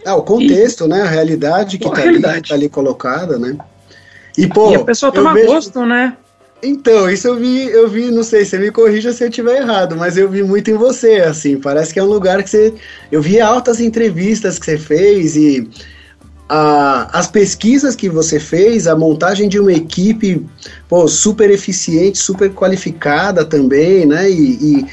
[0.06, 1.02] ah, o contexto, e, né?
[1.02, 3.56] A realidade que está ali, tá ali colocada, né?
[4.38, 5.46] E, pô, e a pessoa toma vejo...
[5.46, 6.16] gosto, né?
[6.62, 9.94] Então, isso eu vi, eu vi, não sei, você me corrija se eu estiver errado,
[9.94, 12.74] mas eu vi muito em você, assim, parece que é um lugar que você,
[13.12, 15.68] eu vi altas entrevistas que você fez e
[16.48, 20.46] a, as pesquisas que você fez, a montagem de uma equipe,
[20.88, 24.86] pô, super eficiente, super qualificada também, né, e, e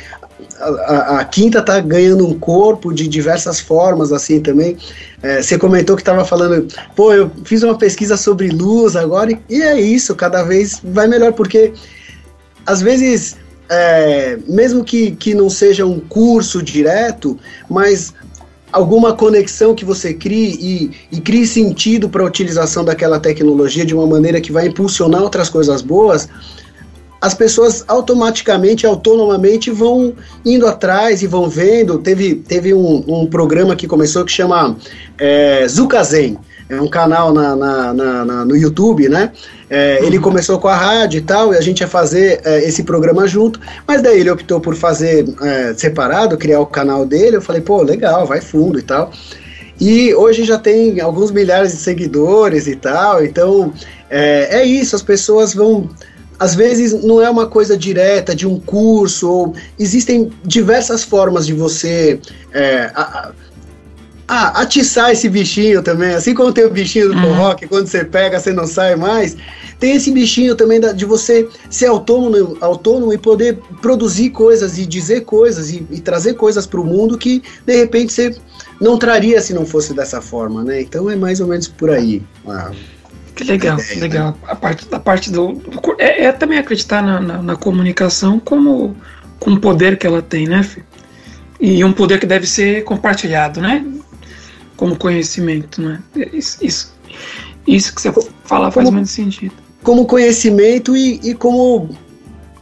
[0.60, 4.78] a, a, quinta tá ganhando um corpo de diversas formas, assim, também.
[5.22, 9.40] É, você comentou que estava falando, pô, eu fiz uma pesquisa sobre luz agora, e,
[9.50, 11.74] e é isso, cada vez vai melhor, porque
[12.66, 13.36] às vezes,
[13.70, 17.38] é, mesmo que, que não seja um curso direto,
[17.70, 18.14] mas
[18.72, 23.94] alguma conexão que você crie e, e crie sentido para a utilização daquela tecnologia de
[23.94, 26.28] uma maneira que vai impulsionar outras coisas boas,
[27.24, 31.98] as pessoas automaticamente, autonomamente vão indo atrás e vão vendo.
[32.00, 34.76] Teve, teve um, um programa que começou que chama
[35.18, 36.38] é, Zukazen.
[36.68, 39.32] É um canal na, na, na, na no YouTube, né?
[39.70, 40.08] É, uhum.
[40.08, 43.26] Ele começou com a rádio e tal, e a gente ia fazer é, esse programa
[43.26, 43.58] junto,
[43.88, 47.38] mas daí ele optou por fazer é, separado, criar o canal dele.
[47.38, 49.14] Eu falei, pô, legal, vai fundo e tal.
[49.80, 53.74] E hoje já tem alguns milhares de seguidores e tal, então
[54.10, 55.90] é, é isso, as pessoas vão
[56.44, 61.54] às vezes não é uma coisa direta de um curso, ou existem diversas formas de
[61.54, 62.20] você
[62.52, 63.32] é, a,
[64.28, 67.34] a, atiçar esse bichinho também, assim como tem o bichinho do uhum.
[67.34, 69.38] rock, quando você pega, você não sai mais,
[69.80, 74.86] tem esse bichinho também da, de você ser autônomo, autônomo e poder produzir coisas e
[74.86, 78.36] dizer coisas e, e trazer coisas para o mundo que de repente você
[78.82, 80.82] não traria se não fosse dessa forma, né?
[80.82, 82.22] Então é mais ou menos por aí.
[82.46, 82.70] Ah.
[83.36, 84.38] Que legal, que legal.
[84.48, 85.62] A parte da parte do,
[85.98, 88.96] é, é, também acreditar na, na, na, comunicação como
[89.40, 90.82] com o poder que ela tem, né, Fê?
[91.60, 93.86] E um poder que deve ser compartilhado, né?
[94.76, 96.00] Como conhecimento, né?
[96.32, 96.94] Isso, isso,
[97.66, 99.56] isso que você fala faz como, muito sentido.
[99.82, 101.98] Como conhecimento e, e como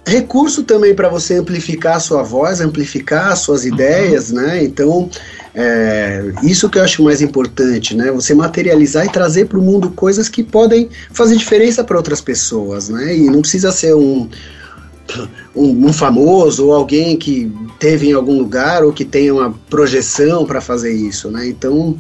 [0.06, 3.70] recurso também para você amplificar a sua voz, amplificar as suas uhum.
[3.70, 4.64] ideias, né?
[4.64, 5.10] Então,
[5.54, 8.12] é, isso que eu acho mais importante, né?
[8.12, 12.90] Você materializar e trazer para o mundo coisas que podem fazer diferença para outras pessoas,
[12.90, 13.16] né?
[13.16, 14.28] E não precisa ser um,
[15.56, 20.46] um, um, famoso ou alguém que teve em algum lugar ou que tenha uma projeção
[20.46, 21.48] para fazer isso, né?
[21.48, 21.98] Então,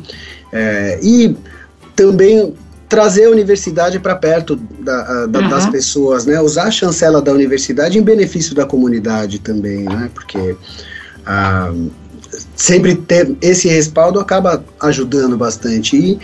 [0.52, 1.36] é, e
[1.96, 2.54] também
[2.91, 5.49] trazer a universidade para perto da, da, uhum.
[5.49, 6.41] das pessoas, né?
[6.41, 10.12] Usar a chancela da universidade em benefício da comunidade também, né?
[10.13, 10.58] Porque
[11.25, 11.71] ah,
[12.54, 15.95] sempre ter esse respaldo acaba ajudando bastante.
[15.95, 16.19] E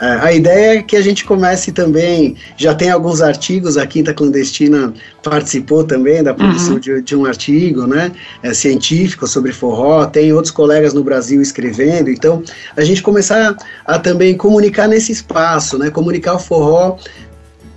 [0.00, 4.94] a ideia é que a gente comece também, já tem alguns artigos, a Quinta Clandestina
[5.22, 6.80] participou também da produção uhum.
[6.80, 8.10] de, de, um artigo né,
[8.42, 12.42] é, científico sobre forró, tem outros colegas no Brasil escrevendo, então
[12.74, 16.96] a gente começar a, a também comunicar nesse espaço, né, comunicar o forró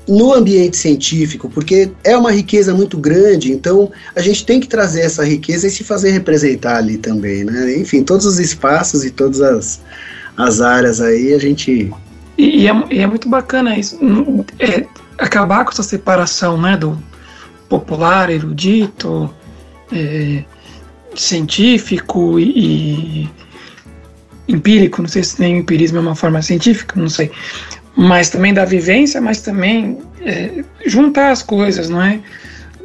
[0.07, 5.01] no ambiente científico, porque é uma riqueza muito grande, então a gente tem que trazer
[5.01, 7.77] essa riqueza e se fazer representar ali também, né?
[7.77, 9.81] Enfim, todos os espaços e todas as,
[10.35, 11.89] as áreas aí a gente
[12.37, 13.99] e, e, é, e é, muito bacana isso,
[14.59, 14.85] é,
[15.17, 16.97] acabar com essa separação né, do
[17.69, 19.33] popular, erudito,
[19.91, 20.43] é,
[21.15, 23.29] científico e, e,
[24.47, 27.31] empírico, não sei se nem empirismo é uma forma científica, não sei,
[27.95, 32.19] mas também da vivência, mas também é, juntar as coisas, não é?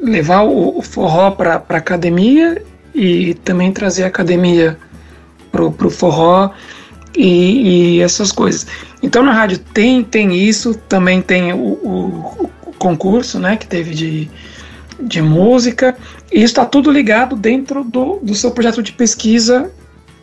[0.03, 2.63] Levar o, o forró para a academia
[2.95, 4.79] e também trazer a academia
[5.51, 6.51] para o forró
[7.17, 8.67] e, e, essas coisas.
[9.03, 13.95] Então na rádio tem, tem isso, também tem o, o, o concurso né, que teve
[13.95, 14.31] de,
[15.01, 15.97] de música,
[16.31, 19.71] e isso está tudo ligado dentro do, do seu projeto de pesquisa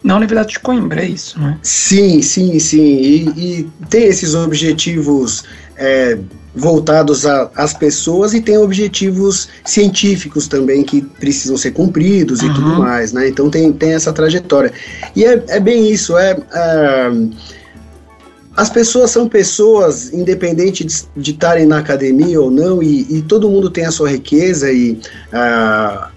[0.03, 1.57] na Universidade de Coimbra, é isso, não é?
[1.63, 2.83] Sim, sim, sim.
[2.83, 5.43] E, e tem esses objetivos
[5.75, 6.19] é,
[6.55, 12.49] voltados às pessoas e tem objetivos científicos também que precisam ser cumpridos uhum.
[12.49, 13.27] e tudo mais, né?
[13.27, 14.71] Então tem, tem essa trajetória.
[15.15, 17.11] E é, é bem isso, é, é
[18.55, 23.69] as pessoas são pessoas, independente de estarem na academia ou não, e, e, todo mundo
[23.69, 26.07] tem a sua riqueza e uh,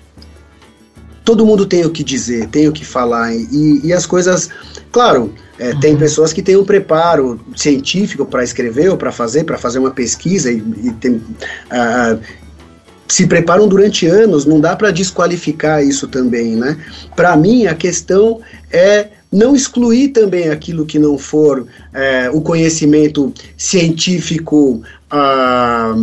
[1.24, 4.50] todo mundo tem o que dizer, tem o que falar, e, e as coisas,
[4.92, 9.58] claro, é, tem pessoas que têm um preparo científico para escrever ou para fazer, para
[9.58, 12.18] fazer uma pesquisa e, e tem, uh,
[13.08, 16.76] se preparam durante anos, não dá para desqualificar isso também, né?
[17.16, 18.40] Para mim, a questão
[18.70, 24.82] é não excluir também aquilo que não for é, o conhecimento científico.
[25.10, 25.94] Ah,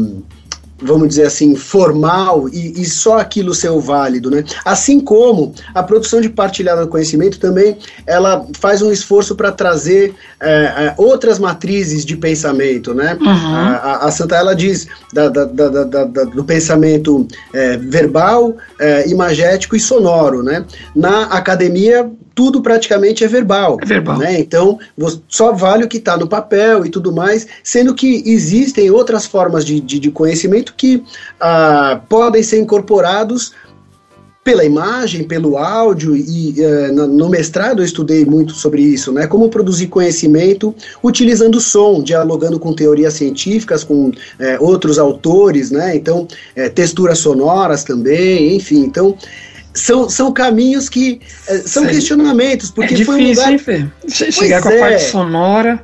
[0.85, 4.43] vamos dizer assim, formal e, e, só aquilo ser o válido, né?
[4.63, 10.13] Assim como a produção de partilhada do conhecimento também, ela faz um esforço para trazer
[10.39, 13.17] é, é, outras matrizes de pensamento, né?
[13.19, 13.27] Uhum.
[13.27, 19.79] A, a, Santa ela diz da, da, da, do pensamento é, verbal, é, imagético e
[19.79, 20.65] sonoro, né?
[20.95, 23.77] Na academia tudo praticamente é verbal.
[23.81, 24.17] É verbal.
[24.17, 24.39] Né?
[24.39, 24.77] Então,
[25.27, 29.65] só vale o que está no papel e tudo mais, sendo que existem outras formas
[29.65, 31.01] de, de, de conhecimento que
[31.39, 33.53] ah, podem ser incorporados
[34.45, 39.25] pela imagem, pelo áudio, e uh, no mestrado eu estudei muito sobre isso, né?
[39.25, 44.13] Como produzir conhecimento utilizando som, dialogando com teorias científicas, com uh,
[44.59, 45.95] outros autores, né?
[45.95, 48.83] Então, uh, texturas sonoras também, enfim.
[48.83, 49.17] Então,
[49.75, 51.19] são, são caminhos que.
[51.47, 53.51] Eh, são questionamentos, porque é difícil, foi um lugar.
[53.51, 53.85] Hein, Fê?
[54.31, 55.09] Chegar pois com a parte é.
[55.09, 55.83] sonora.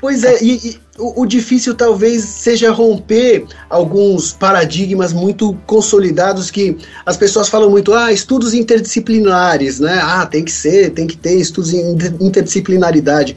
[0.00, 6.76] Pois é, e, e o, o, difícil talvez seja romper alguns paradigmas muito consolidados que
[7.04, 9.98] as pessoas falam muito, ah, estudos interdisciplinares, né?
[10.02, 13.36] Ah, tem que ser, tem que ter estudos em interdisciplinaridade.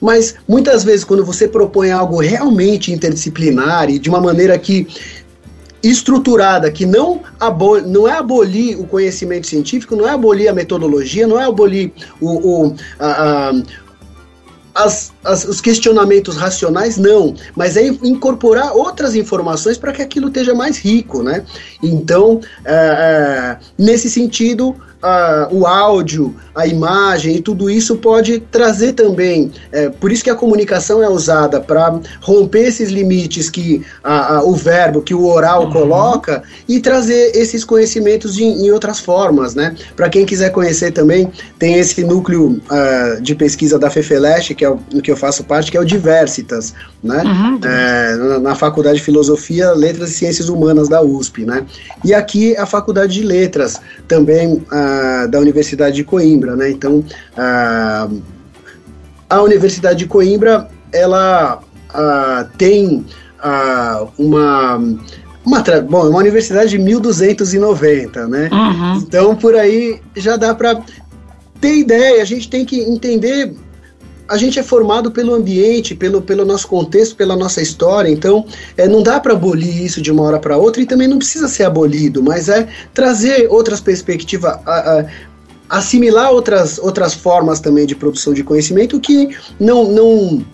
[0.00, 4.86] Mas muitas vezes, quando você propõe algo realmente interdisciplinar e de uma maneira que
[5.82, 11.26] estruturada, que não, abol não é abolir o conhecimento científico, não é abolir a metodologia,
[11.26, 13.52] não é abolir o, o a, a,
[14.74, 20.54] as, as, os questionamentos racionais, não, mas é incorporar outras informações para que aquilo esteja
[20.54, 21.44] mais rico, né?
[21.82, 28.92] Então, é, é, nesse sentido, a, o áudio, a imagem e tudo isso pode trazer
[28.92, 29.50] também.
[29.70, 34.44] É, por isso que a comunicação é usada para romper esses limites que a, a,
[34.44, 35.72] o verbo, que o oral uhum.
[35.72, 39.74] coloca e trazer esses conhecimentos de, em outras formas, né?
[39.94, 44.70] Para quem quiser conhecer também, tem esse núcleo uh, de pesquisa da FEFELESH, que é
[44.70, 47.22] o que eu faço parte, que é o Diversitas, né?
[47.22, 51.66] Uhum, é, na, Faculdade de Filosofia, Letras e Ciências Humanas da USP, né?
[52.04, 56.70] E aqui a Faculdade de Letras, também ah, da Universidade de Coimbra, né?
[56.70, 57.04] Então,
[57.36, 58.08] ah,
[59.28, 63.04] a Universidade de Coimbra, ela ah, tem
[63.40, 64.80] ah, uma
[65.48, 68.50] uma, bom, é uma universidade de 1290, né?
[68.52, 68.96] Uhum.
[68.98, 70.82] Então, por aí já dá para
[71.58, 72.20] ter ideia.
[72.20, 73.54] A gente tem que entender.
[74.28, 78.10] A gente é formado pelo ambiente, pelo, pelo nosso contexto, pela nossa história.
[78.10, 78.44] Então,
[78.76, 81.48] é, não dá para abolir isso de uma hora para outra e também não precisa
[81.48, 85.06] ser abolido, mas é trazer outras perspectivas, a, a,
[85.68, 90.44] assimilar outras, outras formas também de produção de conhecimento que não, não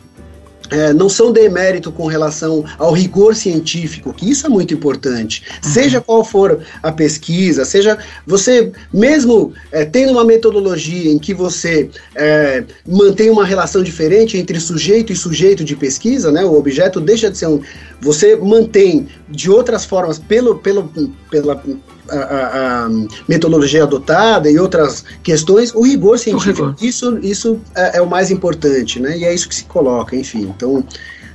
[0.75, 5.43] é, não são demérito com relação ao rigor científico, que isso é muito importante.
[5.64, 5.72] Uhum.
[5.72, 7.97] Seja qual for a pesquisa, seja
[8.27, 14.59] você, mesmo é, tendo uma metodologia em que você é, mantém uma relação diferente entre
[14.59, 17.61] sujeito e sujeito de pesquisa, né, o objeto deixa de ser um.
[18.01, 20.91] Você mantém de outras formas, pelo, pelo,
[21.31, 21.62] pela
[22.09, 22.90] a, a, a,
[23.28, 26.62] metodologia adotada e outras questões, o rigor científico.
[26.62, 26.76] O rigor.
[26.80, 29.16] Isso, isso é, é, o mais importante, né?
[29.16, 30.52] E é isso que se coloca, enfim.
[30.55, 30.84] Então,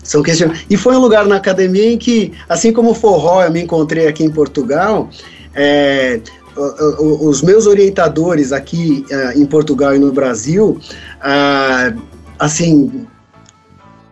[0.03, 0.65] são questões.
[0.69, 4.07] E foi um lugar na academia em que, assim como o forró eu me encontrei
[4.07, 5.09] aqui em Portugal,
[5.53, 6.19] é,
[6.99, 10.79] os meus orientadores aqui uh, em Portugal e no Brasil,
[11.21, 12.01] uh,
[12.37, 13.07] assim,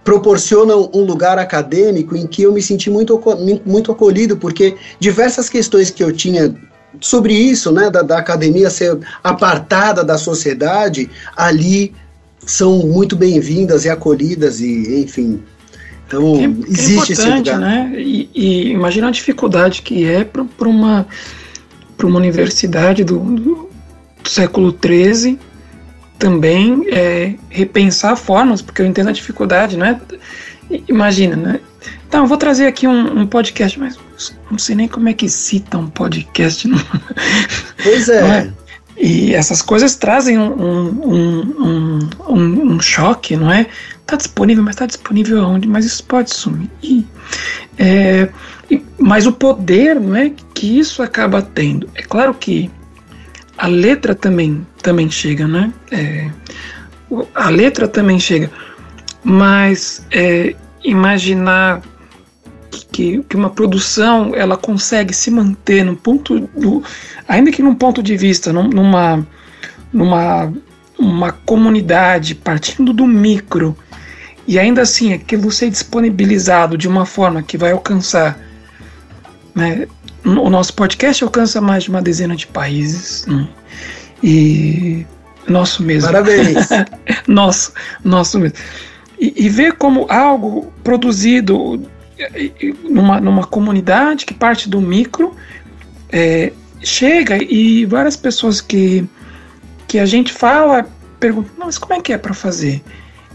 [0.08, 3.22] proporcionam um lugar acadêmico em que eu me senti muito,
[3.66, 6.56] muito acolhido, porque diversas questões que eu tinha
[7.02, 11.94] sobre isso, né, da, da academia ser apartada da sociedade, ali
[12.46, 15.44] são muito bem-vindas e acolhidas e, enfim,
[16.08, 17.60] então, é, existe é esse lugar.
[17.60, 17.94] Né?
[17.98, 21.06] E, e, imagina a dificuldade que é para uma,
[22.02, 23.70] uma universidade do, do,
[24.24, 25.38] século XIII
[26.18, 30.00] também é, repensar formas, porque eu entendo a dificuldade, né?
[30.88, 31.60] Imagina, né?
[32.08, 33.98] Então, eu vou trazer aqui um, um, podcast, mas
[34.50, 36.68] não sei nem como é que cita um podcast.
[36.68, 36.80] Não?
[37.84, 38.40] Pois é.
[38.40, 38.54] é?
[39.00, 40.52] E essas coisas trazem um,
[41.06, 43.68] um, um, um, choque, não é?
[44.06, 45.68] Tá disponível, mas tá disponível aonde?
[45.68, 46.70] Mas isso pode sumir.
[46.82, 47.06] E,
[47.78, 48.30] é,
[48.98, 50.32] mas o poder, não é?
[50.54, 51.88] Que isso acaba tendo.
[51.94, 52.72] É claro que
[53.58, 55.74] a letra também, também chega, né?
[55.92, 56.30] É,
[57.34, 58.52] a letra também chega,
[59.24, 61.82] mas é, imaginar
[62.92, 66.84] que, que uma produção ela consegue se manter no ponto do,
[67.28, 69.26] ainda que num ponto de vista, num, numa,
[69.92, 70.54] numa
[70.98, 73.78] uma comunidade partindo do micro
[74.48, 78.40] e ainda assim aquilo ser disponibilizado de uma forma que vai alcançar
[79.54, 79.88] né,
[80.26, 83.26] o nosso podcast alcança mais de uma dezena de países.
[83.26, 83.48] Né?
[84.24, 85.06] E
[85.48, 86.12] nosso mesmo.
[86.12, 86.68] Parabéns.
[87.28, 88.58] nosso, nosso mesmo.
[89.20, 91.82] E, e ver como algo produzido
[92.90, 95.36] numa, numa comunidade que parte do micro
[96.10, 96.52] é,
[96.82, 99.08] chega e várias pessoas que,
[99.88, 100.88] que a gente fala
[101.20, 102.84] perguntam, mas como é que é para fazer?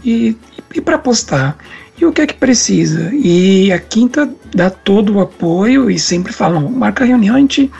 [0.03, 1.57] E, e, e para postar?
[1.97, 3.11] E o que é que precisa?
[3.13, 7.71] E a Quinta dá todo o apoio e sempre fala, não, marca reunião, a gente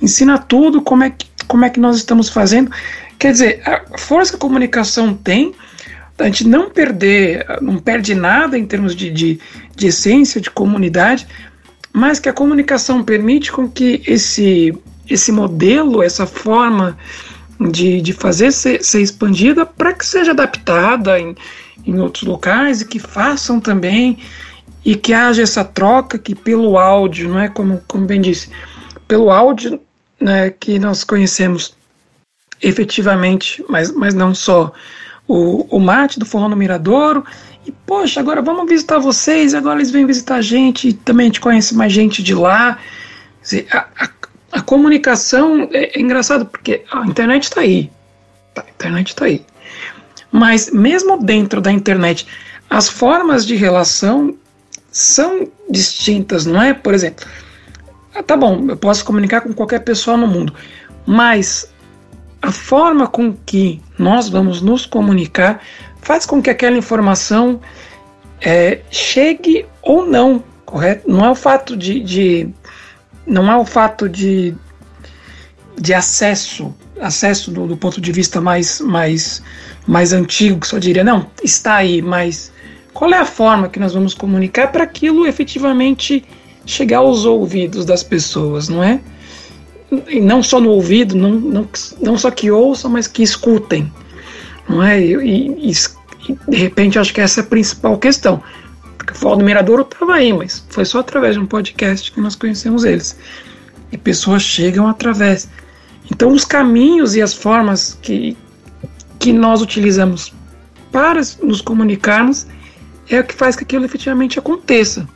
[0.00, 2.70] ensina tudo, como é que, como é que nós estamos fazendo.
[3.18, 5.54] Quer dizer, a força que a comunicação tem,
[6.18, 9.40] a gente não perder, não perde nada em termos de, de,
[9.74, 11.26] de essência, de comunidade,
[11.92, 14.76] mas que a comunicação permite com que esse,
[15.08, 16.96] esse modelo, essa forma
[17.60, 21.34] de, de fazer ser, ser expandida para que seja adaptada em,
[21.88, 24.18] em outros locais e que façam também
[24.84, 28.50] e que haja essa troca que pelo áudio, não é como, como bem disse,
[29.06, 29.80] pelo áudio
[30.20, 31.74] né, que nós conhecemos
[32.60, 34.72] efetivamente, mas, mas não só
[35.26, 37.24] o, o mate do Forró no Miradouro
[37.66, 41.40] e poxa, agora vamos visitar vocês, agora eles vêm visitar a gente, também a gente
[41.40, 42.78] conhece mais gente de lá.
[43.72, 44.08] A, a,
[44.52, 47.90] a comunicação é, é, engraçado porque a internet está aí,
[48.54, 49.44] tá, a internet está aí.
[50.30, 52.26] Mas mesmo dentro da internet,
[52.68, 54.34] as formas de relação
[54.90, 56.74] são distintas, não é?
[56.74, 57.26] Por exemplo,
[58.14, 60.52] ah, tá bom, eu posso comunicar com qualquer pessoa no mundo,
[61.06, 61.72] mas
[62.42, 65.62] a forma com que nós vamos nos comunicar
[66.00, 67.60] faz com que aquela informação
[68.40, 71.10] é, chegue ou não, correto?
[71.10, 72.54] Não é o fato de, de
[73.26, 74.54] não é o fato de,
[75.76, 79.42] de acesso, acesso do, do ponto de vista mais, mais
[79.88, 82.52] mais antigo, que só diria, não, está aí, mas
[82.92, 86.22] qual é a forma que nós vamos comunicar para aquilo efetivamente
[86.66, 89.00] chegar aos ouvidos das pessoas, não é?
[90.06, 91.68] E não só no ouvido, não, não,
[92.02, 93.90] não só que ouçam, mas que escutem,
[94.68, 95.00] não é?
[95.00, 95.72] E, e,
[96.46, 98.42] de repente, acho que essa é a principal questão.
[98.98, 102.20] Porque o Forró do Miradouro estava aí, mas foi só através de um podcast que
[102.20, 103.16] nós conhecemos eles.
[103.90, 105.48] E pessoas chegam através.
[106.10, 108.36] Então, os caminhos e as formas que,
[109.18, 110.32] que nós utilizamos
[110.90, 112.46] para nos comunicarmos
[113.08, 115.08] é o que faz que aquilo efetivamente aconteça.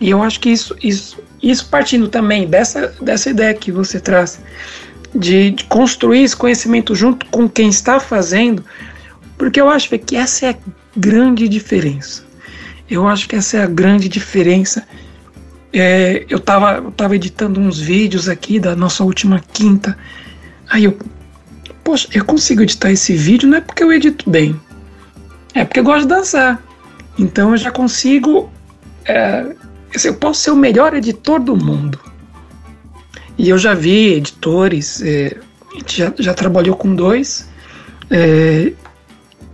[0.00, 4.40] E eu acho que isso, isso, isso partindo também dessa, dessa ideia que você traz,
[5.14, 8.64] de, de construir esse conhecimento junto com quem está fazendo,
[9.36, 10.56] porque eu acho que essa é a
[10.96, 12.24] grande diferença.
[12.88, 14.86] Eu acho que essa é a grande diferença.
[15.72, 19.96] É, eu estava eu tava editando uns vídeos aqui da nossa última quinta.
[20.70, 20.96] Aí eu,
[21.82, 24.58] poxa, eu consigo editar esse vídeo não é porque eu edito bem,
[25.54, 26.62] é porque eu gosto de dançar.
[27.18, 28.50] Então eu já consigo.
[29.04, 29.44] É,
[30.04, 31.98] eu posso ser o melhor editor do mundo.
[33.36, 35.36] E eu já vi editores, é,
[35.72, 37.48] a gente já, já, trabalhou com dois,
[38.10, 38.72] é,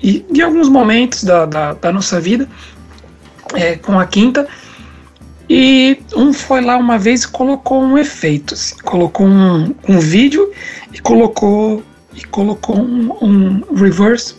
[0.02, 2.48] e em alguns momentos da, da, da nossa vida,
[3.54, 4.46] é, com a quinta,
[5.48, 10.52] e um foi lá uma vez e colocou um efeito, assim, colocou um, um vídeo
[10.92, 11.82] e colocou
[12.14, 14.34] e colocou um, um reverse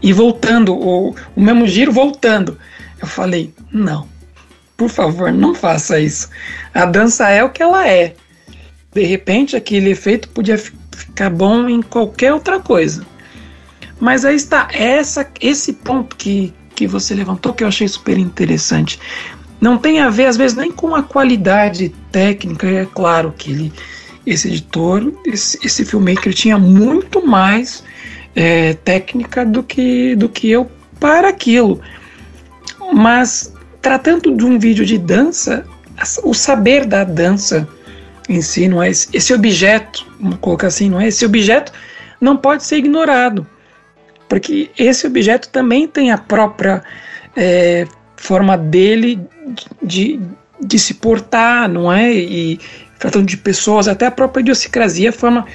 [0.00, 2.58] e voltando, o, o mesmo giro voltando.
[3.00, 4.08] Eu falei, não,
[4.76, 6.28] por favor, não faça isso.
[6.72, 8.14] A dança é o que ela é.
[8.92, 13.04] De repente, aquele efeito podia ficar bom em qualquer outra coisa.
[13.98, 19.00] Mas aí está, essa, esse ponto que, que você levantou que eu achei super interessante.
[19.60, 22.66] Não tem a ver, às vezes, nem com a qualidade técnica.
[22.66, 23.72] É claro que ele,
[24.26, 27.82] esse editor, esse, esse filmmaker tinha muito mais
[28.36, 31.80] é, técnica do que, do que eu para aquilo.
[32.92, 33.52] Mas
[33.82, 35.64] tratando de um vídeo de dança,
[36.22, 37.68] o saber da dança
[38.28, 41.72] em si, não é esse, esse objeto, vamos colocar assim, não é esse objeto
[42.20, 43.46] não pode ser ignorado,
[44.28, 46.82] porque esse objeto também tem a própria
[47.36, 47.86] é,
[48.18, 49.20] forma dele
[49.82, 50.20] de,
[50.60, 52.12] de se portar, não é?
[52.12, 52.60] E
[52.98, 55.46] tratando de pessoas, até a própria idiosincrasia, a forma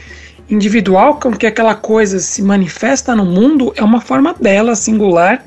[0.50, 5.44] individual com que aquela coisa se manifesta no mundo é uma forma dela, singular,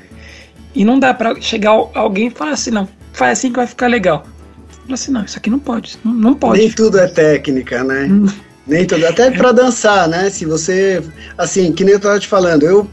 [0.75, 3.87] e não dá para chegar alguém e falar assim, não, faz assim que vai ficar
[3.87, 4.25] legal.
[4.83, 6.59] Fala assim, não, isso aqui não pode, não, não pode.
[6.59, 8.07] Nem tudo é técnica, né?
[8.09, 8.27] Hum.
[8.65, 10.29] Nem tudo, até para dançar, né?
[10.29, 11.01] Se você,
[11.37, 12.87] assim, que nem eu tava te falando, eu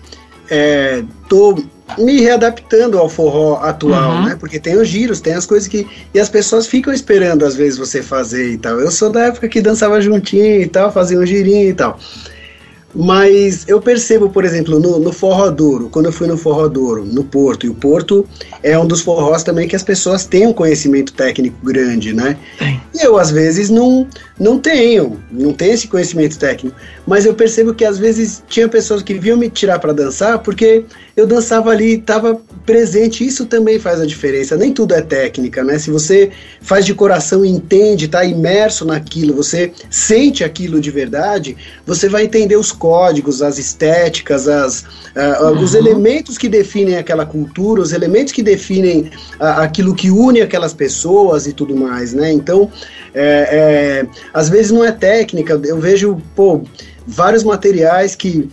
[0.49, 1.63] é, tô
[1.99, 4.25] me readaptando ao forró atual, uhum.
[4.25, 4.37] né?
[4.39, 5.87] Porque tem os giros, tem as coisas que.
[6.13, 8.81] E as pessoas ficam esperando, às vezes, você fazer e tal.
[8.81, 11.99] Eu sou da época que dançava juntinho e tal, fazia um girinho e tal.
[12.95, 17.05] Mas eu percebo, por exemplo, no, no Forró Douro, quando eu fui no Forró Douro,
[17.05, 18.27] no Porto, e o Porto
[18.63, 22.37] é um dos forrós também que as pessoas têm um conhecimento técnico grande, né?
[22.59, 22.81] Tem.
[22.95, 24.07] E eu, às vezes, não,
[24.39, 26.77] não tenho, não tenho esse conhecimento técnico.
[27.05, 30.85] Mas eu percebo que, às vezes, tinha pessoas que vinham me tirar para dançar porque
[31.17, 34.57] eu dançava ali, estava presente, isso também faz a diferença.
[34.57, 35.79] Nem tudo é técnica, né?
[35.79, 36.31] Se você
[36.61, 42.25] faz de coração e entende, está imerso naquilo, você sente aquilo de verdade, você vai
[42.25, 45.63] entender os códigos, as estéticas, as, uh, uhum.
[45.63, 49.11] os elementos que definem aquela cultura, os elementos que definem
[49.41, 52.31] uh, aquilo que une aquelas pessoas e tudo mais, né?
[52.31, 52.71] Então,
[53.15, 56.61] é, é, às vezes não é técnica, eu vejo, pô,
[57.07, 58.51] vários materiais que.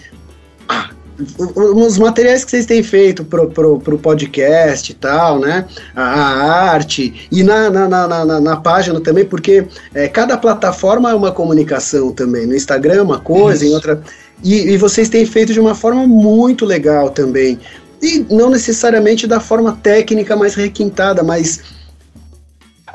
[0.70, 0.92] Ah,
[1.38, 5.66] os materiais que vocês têm feito pro, pro, pro podcast e tal, né?
[5.96, 11.12] A, a arte e na, na, na, na, na página também, porque é, cada plataforma
[11.12, 12.46] é uma comunicação também.
[12.46, 13.72] No Instagram é uma coisa, Isso.
[13.72, 14.02] em outra.
[14.44, 17.60] E, e vocês têm feito de uma forma muito legal também.
[18.02, 21.62] E não necessariamente da forma técnica mais requintada, mas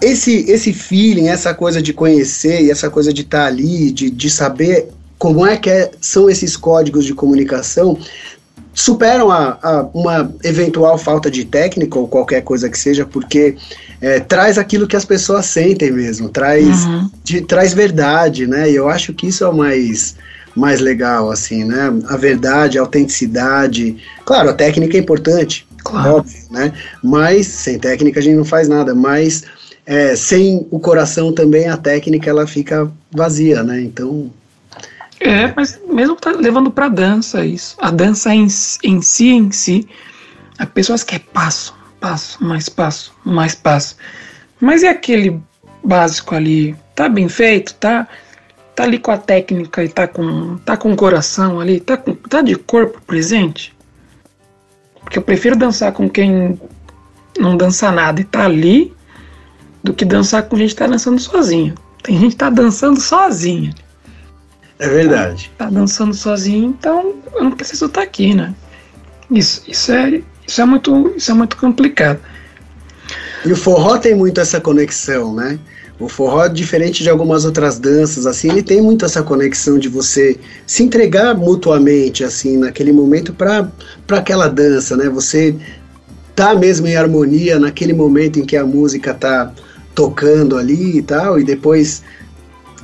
[0.02, 4.10] esse, esse feeling, essa coisa de conhecer e essa coisa de estar tá ali, de,
[4.10, 4.88] de saber
[5.18, 7.98] como é que é, são esses códigos de comunicação,
[8.76, 13.56] superam a, a, uma eventual falta de técnica ou qualquer coisa que seja, porque
[14.02, 17.10] é, traz aquilo que as pessoas sentem mesmo, traz, uhum.
[17.24, 18.70] de, traz verdade, né?
[18.70, 20.16] E eu acho que isso é o mais,
[20.54, 21.90] mais legal, assim, né?
[22.08, 23.96] A verdade, a autenticidade.
[24.26, 26.16] Claro, a técnica é importante, claro.
[26.16, 26.74] óbvio, né?
[27.02, 29.44] Mas sem técnica a gente não faz nada, mas
[29.86, 33.80] é, sem o coração também a técnica ela fica vazia, né?
[33.80, 34.30] Então
[35.26, 37.76] é, mas mesmo tá levando para dança isso.
[37.80, 38.46] A dança em,
[38.82, 39.88] em si, em si,
[40.58, 43.96] a pessoas quer passo, passo, mais passo, mais passo.
[44.60, 45.40] Mas é aquele
[45.82, 48.08] básico ali, tá bem feito, tá,
[48.74, 52.14] tá ali com a técnica e tá com, tá com o coração ali, tá, com,
[52.14, 53.76] tá de corpo presente.
[55.00, 56.60] Porque eu prefiro dançar com quem
[57.38, 58.94] não dança nada e tá ali
[59.82, 61.74] do que dançar com gente que tá dançando sozinho.
[62.02, 63.72] Tem gente que tá dançando sozinha.
[64.78, 65.50] É verdade.
[65.56, 68.54] Tá, tá dançando sozinho, então eu não preciso estar tá aqui, né?
[69.30, 72.20] Isso, isso, é, isso, é muito, isso é muito complicado.
[73.44, 75.58] E o forró tem muito essa conexão, né?
[75.98, 80.38] O forró, diferente de algumas outras danças, assim, ele tem muito essa conexão de você
[80.66, 83.70] se entregar mutuamente, assim, naquele momento para
[84.10, 85.08] aquela dança, né?
[85.08, 85.56] Você
[86.34, 89.50] tá mesmo em harmonia naquele momento em que a música tá
[89.94, 92.02] tocando ali e tal, e depois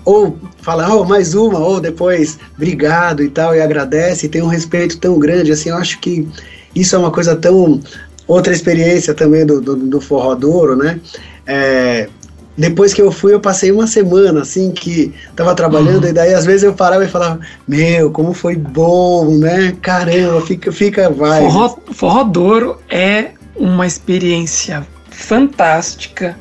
[0.05, 4.49] ou fala, oh, mais uma, ou depois obrigado e tal, e agradece, e tem um
[4.49, 6.27] respeito tão grande, assim, eu acho que
[6.75, 7.81] isso é uma coisa tão.
[8.27, 11.01] Outra experiência também do, do, do Forrodouro, né?
[11.47, 12.09] É,
[12.57, 16.11] depois que eu fui, eu passei uma semana, assim, que tava trabalhando, uhum.
[16.11, 19.75] e daí às vezes eu parava e falava, meu, como foi bom, né?
[19.81, 21.43] Caramba, fica, fica, vai.
[21.43, 26.37] Forró, Forrodouro é uma experiência fantástica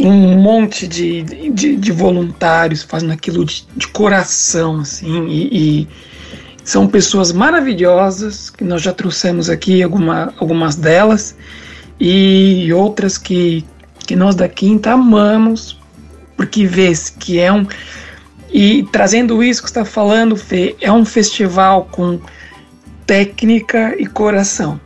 [0.00, 5.88] um monte de, de, de, voluntários fazendo aquilo de, de coração, assim, e, e,
[6.64, 11.36] são pessoas maravilhosas que nós já trouxemos aqui alguma, algumas delas
[11.98, 13.64] e outras que,
[14.06, 15.78] que nós da Quinta amamos,
[16.36, 17.66] porque vê que é um.
[18.52, 22.20] E trazendo isso que está falando, Fê, é um festival com
[23.06, 24.80] técnica e coração.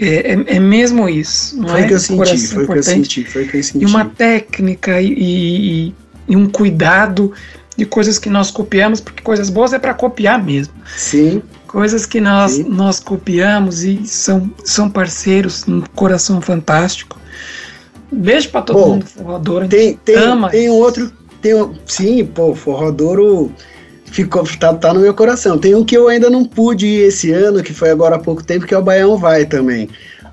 [0.00, 1.60] É, é, é, mesmo isso.
[1.60, 1.86] Não foi é?
[1.86, 3.84] que eu senti, foi que eu senti, foi que eu senti.
[3.84, 5.94] E uma técnica e, e,
[6.26, 7.32] e, um cuidado
[7.76, 10.72] de coisas que nós copiamos, porque coisas boas é para copiar mesmo.
[10.96, 11.42] Sim.
[11.66, 12.64] Coisas que nós, Sim.
[12.64, 17.18] nós copiamos e são, são parceiros, um coração fantástico.
[18.10, 19.68] Beijo para todo Bom, mundo, Forrodouro.
[19.68, 21.12] Tem, tem, ama tem um outro.
[21.42, 23.52] Tem um, sim, pô, Forrodouro
[24.10, 25.58] ficou tá, tá no meu coração.
[25.58, 28.42] Tem um que eu ainda não pude ir esse ano, que foi agora há pouco
[28.42, 29.88] tempo, que é o Baião Vai também.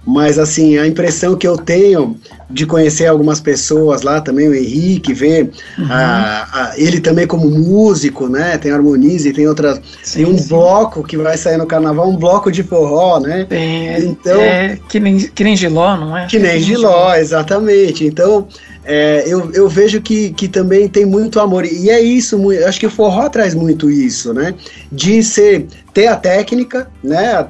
[0.07, 2.17] Mas assim, a impressão que eu tenho
[2.49, 5.86] de conhecer algumas pessoas lá também, o Henrique, ver uhum.
[5.89, 8.57] a, a, ele também como músico, né?
[8.57, 9.82] Tem Harmonize, tem outras.
[10.01, 10.47] Sim, tem um sim.
[10.47, 13.45] bloco que vai sair no carnaval, um bloco de forró, né?
[13.49, 16.25] Tem, é, então, é, que, nem, que nem Giló, não é?
[16.25, 18.05] Que nem Giló, exatamente.
[18.05, 18.47] Então,
[18.89, 21.65] é, eu, eu vejo que, que também tem muito amor.
[21.65, 24.55] E é isso, acho que o forró traz muito isso, né?
[24.89, 27.45] De ser, ter a técnica, né?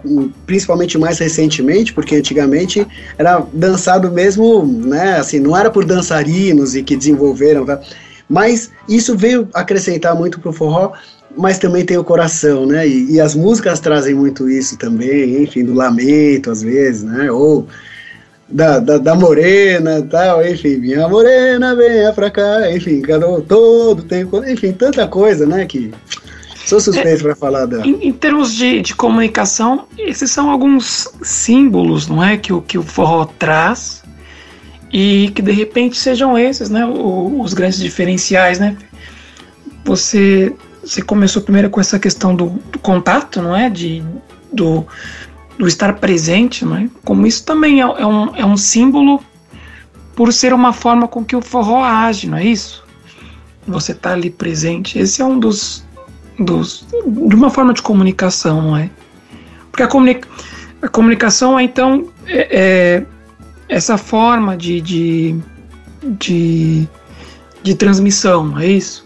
[0.47, 2.87] Principalmente mais recentemente, porque antigamente
[3.19, 5.17] era dançado mesmo, né?
[5.19, 7.79] Assim, não era por dançarinos e que desenvolveram, tá?
[8.27, 10.93] Mas isso veio acrescentar muito pro forró,
[11.37, 12.87] mas também tem o coração, né?
[12.87, 17.31] E, e as músicas trazem muito isso também, enfim, do lamento às vezes, né?
[17.31, 17.67] Ou
[18.49, 24.43] da, da, da, morena tal, enfim, minha morena, venha pra cá, enfim, cada todo tempo,
[24.45, 25.91] enfim, tanta coisa, né, que
[26.65, 27.85] sou suspeito é, para falar dela.
[27.85, 32.77] Em, em, termos de, de comunicação, esses são alguns símbolos, não é, que o, que
[32.77, 34.03] o forró traz
[34.91, 38.77] e que de repente sejam esses, né, os, os grandes diferenciais, né,
[39.83, 44.01] você, você começou primeiro com essa questão do, do contato, não é, de,
[44.53, 44.87] do,
[45.57, 46.89] do estar presente, né?
[47.03, 49.23] como isso também é, é, um, é um símbolo
[50.15, 52.83] por ser uma forma com que o forró age, não é isso?
[53.67, 54.97] Você está ali presente.
[54.97, 55.85] Esse é um dos,
[56.39, 56.87] dos.
[57.05, 58.89] de uma forma de comunicação, não é?
[59.69, 60.27] Porque a, comunica,
[60.81, 63.05] a comunicação é então é, é
[63.69, 65.35] essa forma de, de,
[66.03, 66.87] de,
[67.61, 69.05] de transmissão, não é isso?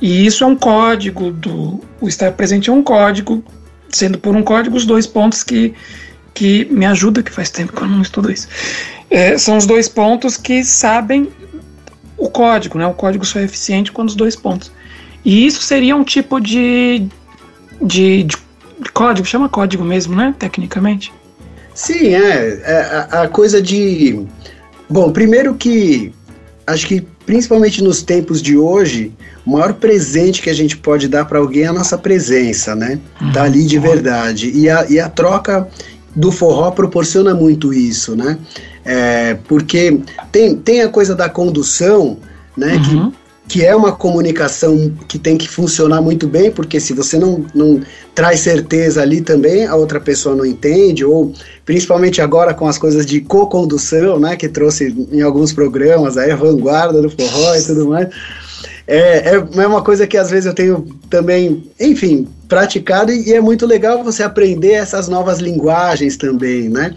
[0.00, 1.80] E isso é um código do.
[2.00, 3.42] O estar presente é um código
[3.96, 5.74] sendo por um código os dois pontos que,
[6.32, 8.48] que me ajuda, que faz tempo que eu não estudo isso.
[9.10, 11.28] É, são os dois pontos que sabem
[12.16, 12.86] o código, né?
[12.86, 14.72] O código só é eficiente quando os dois pontos.
[15.24, 17.06] E isso seria um tipo de,
[17.80, 18.36] de, de
[18.92, 20.34] código, chama código mesmo, né?
[20.38, 21.12] Tecnicamente.
[21.74, 24.24] Sim, é, é a, a coisa de.
[24.88, 26.12] Bom, primeiro que
[26.66, 29.12] acho que principalmente nos tempos de hoje,
[29.46, 32.98] o maior presente que a gente pode dar para alguém é a nossa presença, né?
[33.20, 33.32] Uhum.
[33.32, 34.50] Tá ali de verdade.
[34.50, 35.68] E a, e a troca
[36.14, 38.38] do forró proporciona muito isso, né?
[38.84, 40.00] É, porque
[40.30, 42.18] tem, tem a coisa da condução,
[42.56, 42.74] né?
[42.74, 43.10] Uhum.
[43.10, 43.16] Que,
[43.46, 47.80] que é uma comunicação que tem que funcionar muito bem, porque se você não, não
[48.14, 51.32] traz certeza ali também, a outra pessoa não entende, ou
[51.64, 56.36] principalmente agora com as coisas de co-condução, né, que trouxe em alguns programas, aí a
[56.36, 58.08] vanguarda do forró e tudo mais,
[58.86, 63.34] é, é, é uma coisa que às vezes eu tenho também, enfim, praticado e, e
[63.34, 66.94] é muito legal você aprender essas novas linguagens também, né,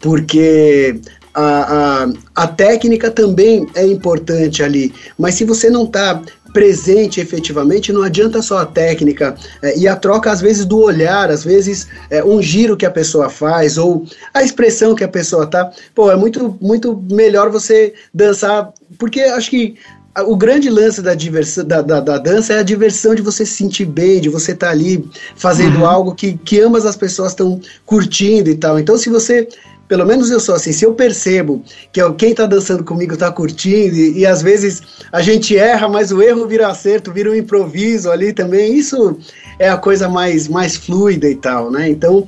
[0.00, 0.98] porque
[1.34, 6.22] a, a, a técnica também é importante ali, mas se você não está
[6.52, 11.28] presente efetivamente, não adianta só a técnica é, e a troca às vezes do olhar,
[11.28, 15.46] às vezes é, um giro que a pessoa faz ou a expressão que a pessoa
[15.46, 19.74] tá, pô, é muito muito melhor você dançar, porque acho que
[20.22, 23.54] o grande lance da, diversão, da, da, da, dança é a diversão de você se
[23.54, 25.04] sentir bem, de você estar tá ali
[25.34, 25.86] fazendo uhum.
[25.86, 28.78] algo que, que ambas as pessoas estão curtindo e tal.
[28.78, 29.48] Então, se você
[29.88, 31.62] pelo menos eu sou assim, se eu percebo
[31.92, 34.82] que quem está dançando comigo está curtindo, e, e, às vezes
[35.12, 39.18] a gente erra, mas o erro vira acerto, vira um improviso ali também, isso
[39.58, 41.88] é a coisa mais, mais fluida e tal, né?
[41.88, 42.26] Então,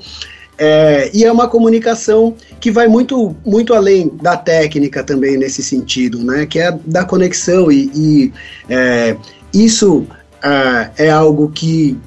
[0.59, 6.23] é, e é uma comunicação que vai muito, muito além da técnica também nesse sentido,
[6.23, 6.47] né?
[6.47, 8.33] Que é da conexão e, e
[8.69, 9.17] é,
[9.53, 10.07] isso
[10.43, 11.99] é, é algo que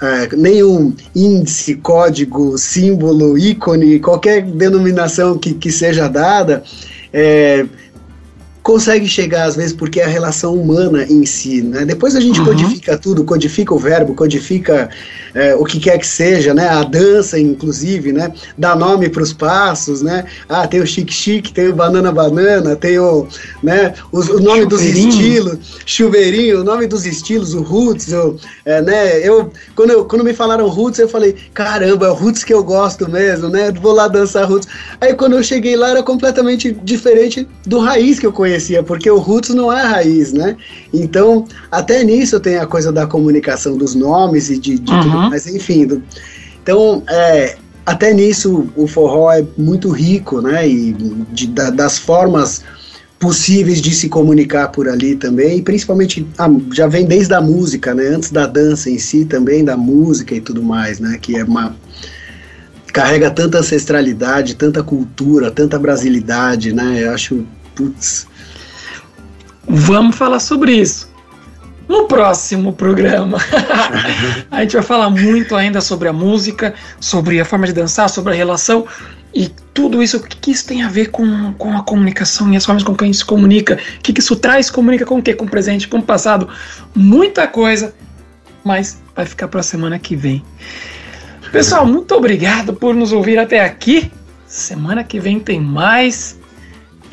[0.00, 6.62] é, nenhum índice, código, símbolo, ícone, qualquer denominação que, que seja dada,
[7.12, 7.66] é,
[8.68, 11.86] consegue chegar às vezes porque é a relação humana em si, né?
[11.86, 12.44] Depois a gente uhum.
[12.44, 14.90] codifica tudo, codifica o verbo, codifica
[15.34, 16.68] é, o que quer que seja, né?
[16.68, 18.30] A dança, inclusive, né?
[18.58, 20.26] Dá nome para os passos, né?
[20.46, 23.26] Ah, tem o chique chique, tem o banana banana, tem o,
[23.62, 23.94] né?
[24.12, 29.26] O, o nome dos estilos, chuveirinho, o nome dos estilos, o roots, eu, é, né?
[29.26, 32.62] Eu quando, eu quando me falaram roots eu falei caramba, é o roots que eu
[32.62, 33.72] gosto mesmo, né?
[33.72, 34.68] Vou lá dançar roots.
[35.00, 39.10] Aí quando eu cheguei lá era completamente diferente do raiz que eu conhecia conhecia, porque
[39.10, 40.56] o roots não é a raiz, né?
[40.92, 45.00] Então, até nisso tem a coisa da comunicação dos nomes e de, de uhum.
[45.00, 45.86] tudo, mas enfim.
[45.86, 46.02] Do,
[46.62, 47.56] então, é,
[47.86, 50.68] até nisso o forró é muito rico, né?
[50.68, 50.92] E
[51.32, 52.62] de, da, das formas
[53.18, 57.94] possíveis de se comunicar por ali também, e principalmente ah, já vem desde a música,
[57.94, 58.08] né?
[58.08, 61.18] Antes da dança em si também da música e tudo mais, né?
[61.20, 61.74] Que é uma
[62.92, 67.04] carrega tanta ancestralidade, tanta cultura, tanta brasilidade, né?
[67.04, 67.44] Eu acho,
[67.74, 68.27] putz,
[69.68, 71.08] Vamos falar sobre isso
[71.88, 73.38] no próximo programa.
[74.50, 78.34] a gente vai falar muito ainda sobre a música, sobre a forma de dançar, sobre
[78.34, 78.86] a relação
[79.34, 82.56] e tudo isso, o que, que isso tem a ver com, com a comunicação e
[82.56, 85.18] as formas com que a gente se comunica, o que, que isso traz, comunica com
[85.18, 85.34] o que?
[85.34, 86.48] Com o presente, com o passado,
[86.94, 87.94] muita coisa,
[88.64, 90.42] mas vai ficar para a semana que vem.
[91.52, 94.10] Pessoal, muito obrigado por nos ouvir até aqui.
[94.46, 96.37] Semana que vem tem mais.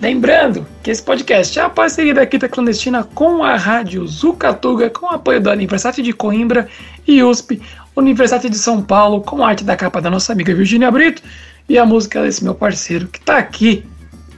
[0.02, 5.06] Lembrando que esse podcast é a parceria da Quinta Clandestina com a Rádio Zucatuga, com
[5.06, 6.68] o apoio da Universidade de Coimbra
[7.08, 7.62] e USP,
[7.96, 11.22] Universidade de São Paulo, com a arte da capa da nossa amiga Virginia Brito
[11.68, 13.86] e a música desse meu parceiro que está aqui,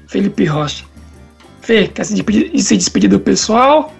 [0.08, 0.86] Felipe Rocha.
[1.62, 3.93] Fê, quer se despedir, se despedir do pessoal?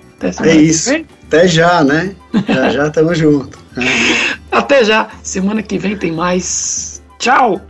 [0.44, 0.92] é isso.
[1.28, 2.16] Até já, né?
[2.48, 3.60] já já estamos juntos.
[4.52, 5.10] Até já.
[5.22, 7.02] Semana que vem tem mais.
[7.20, 7.62] Tchau!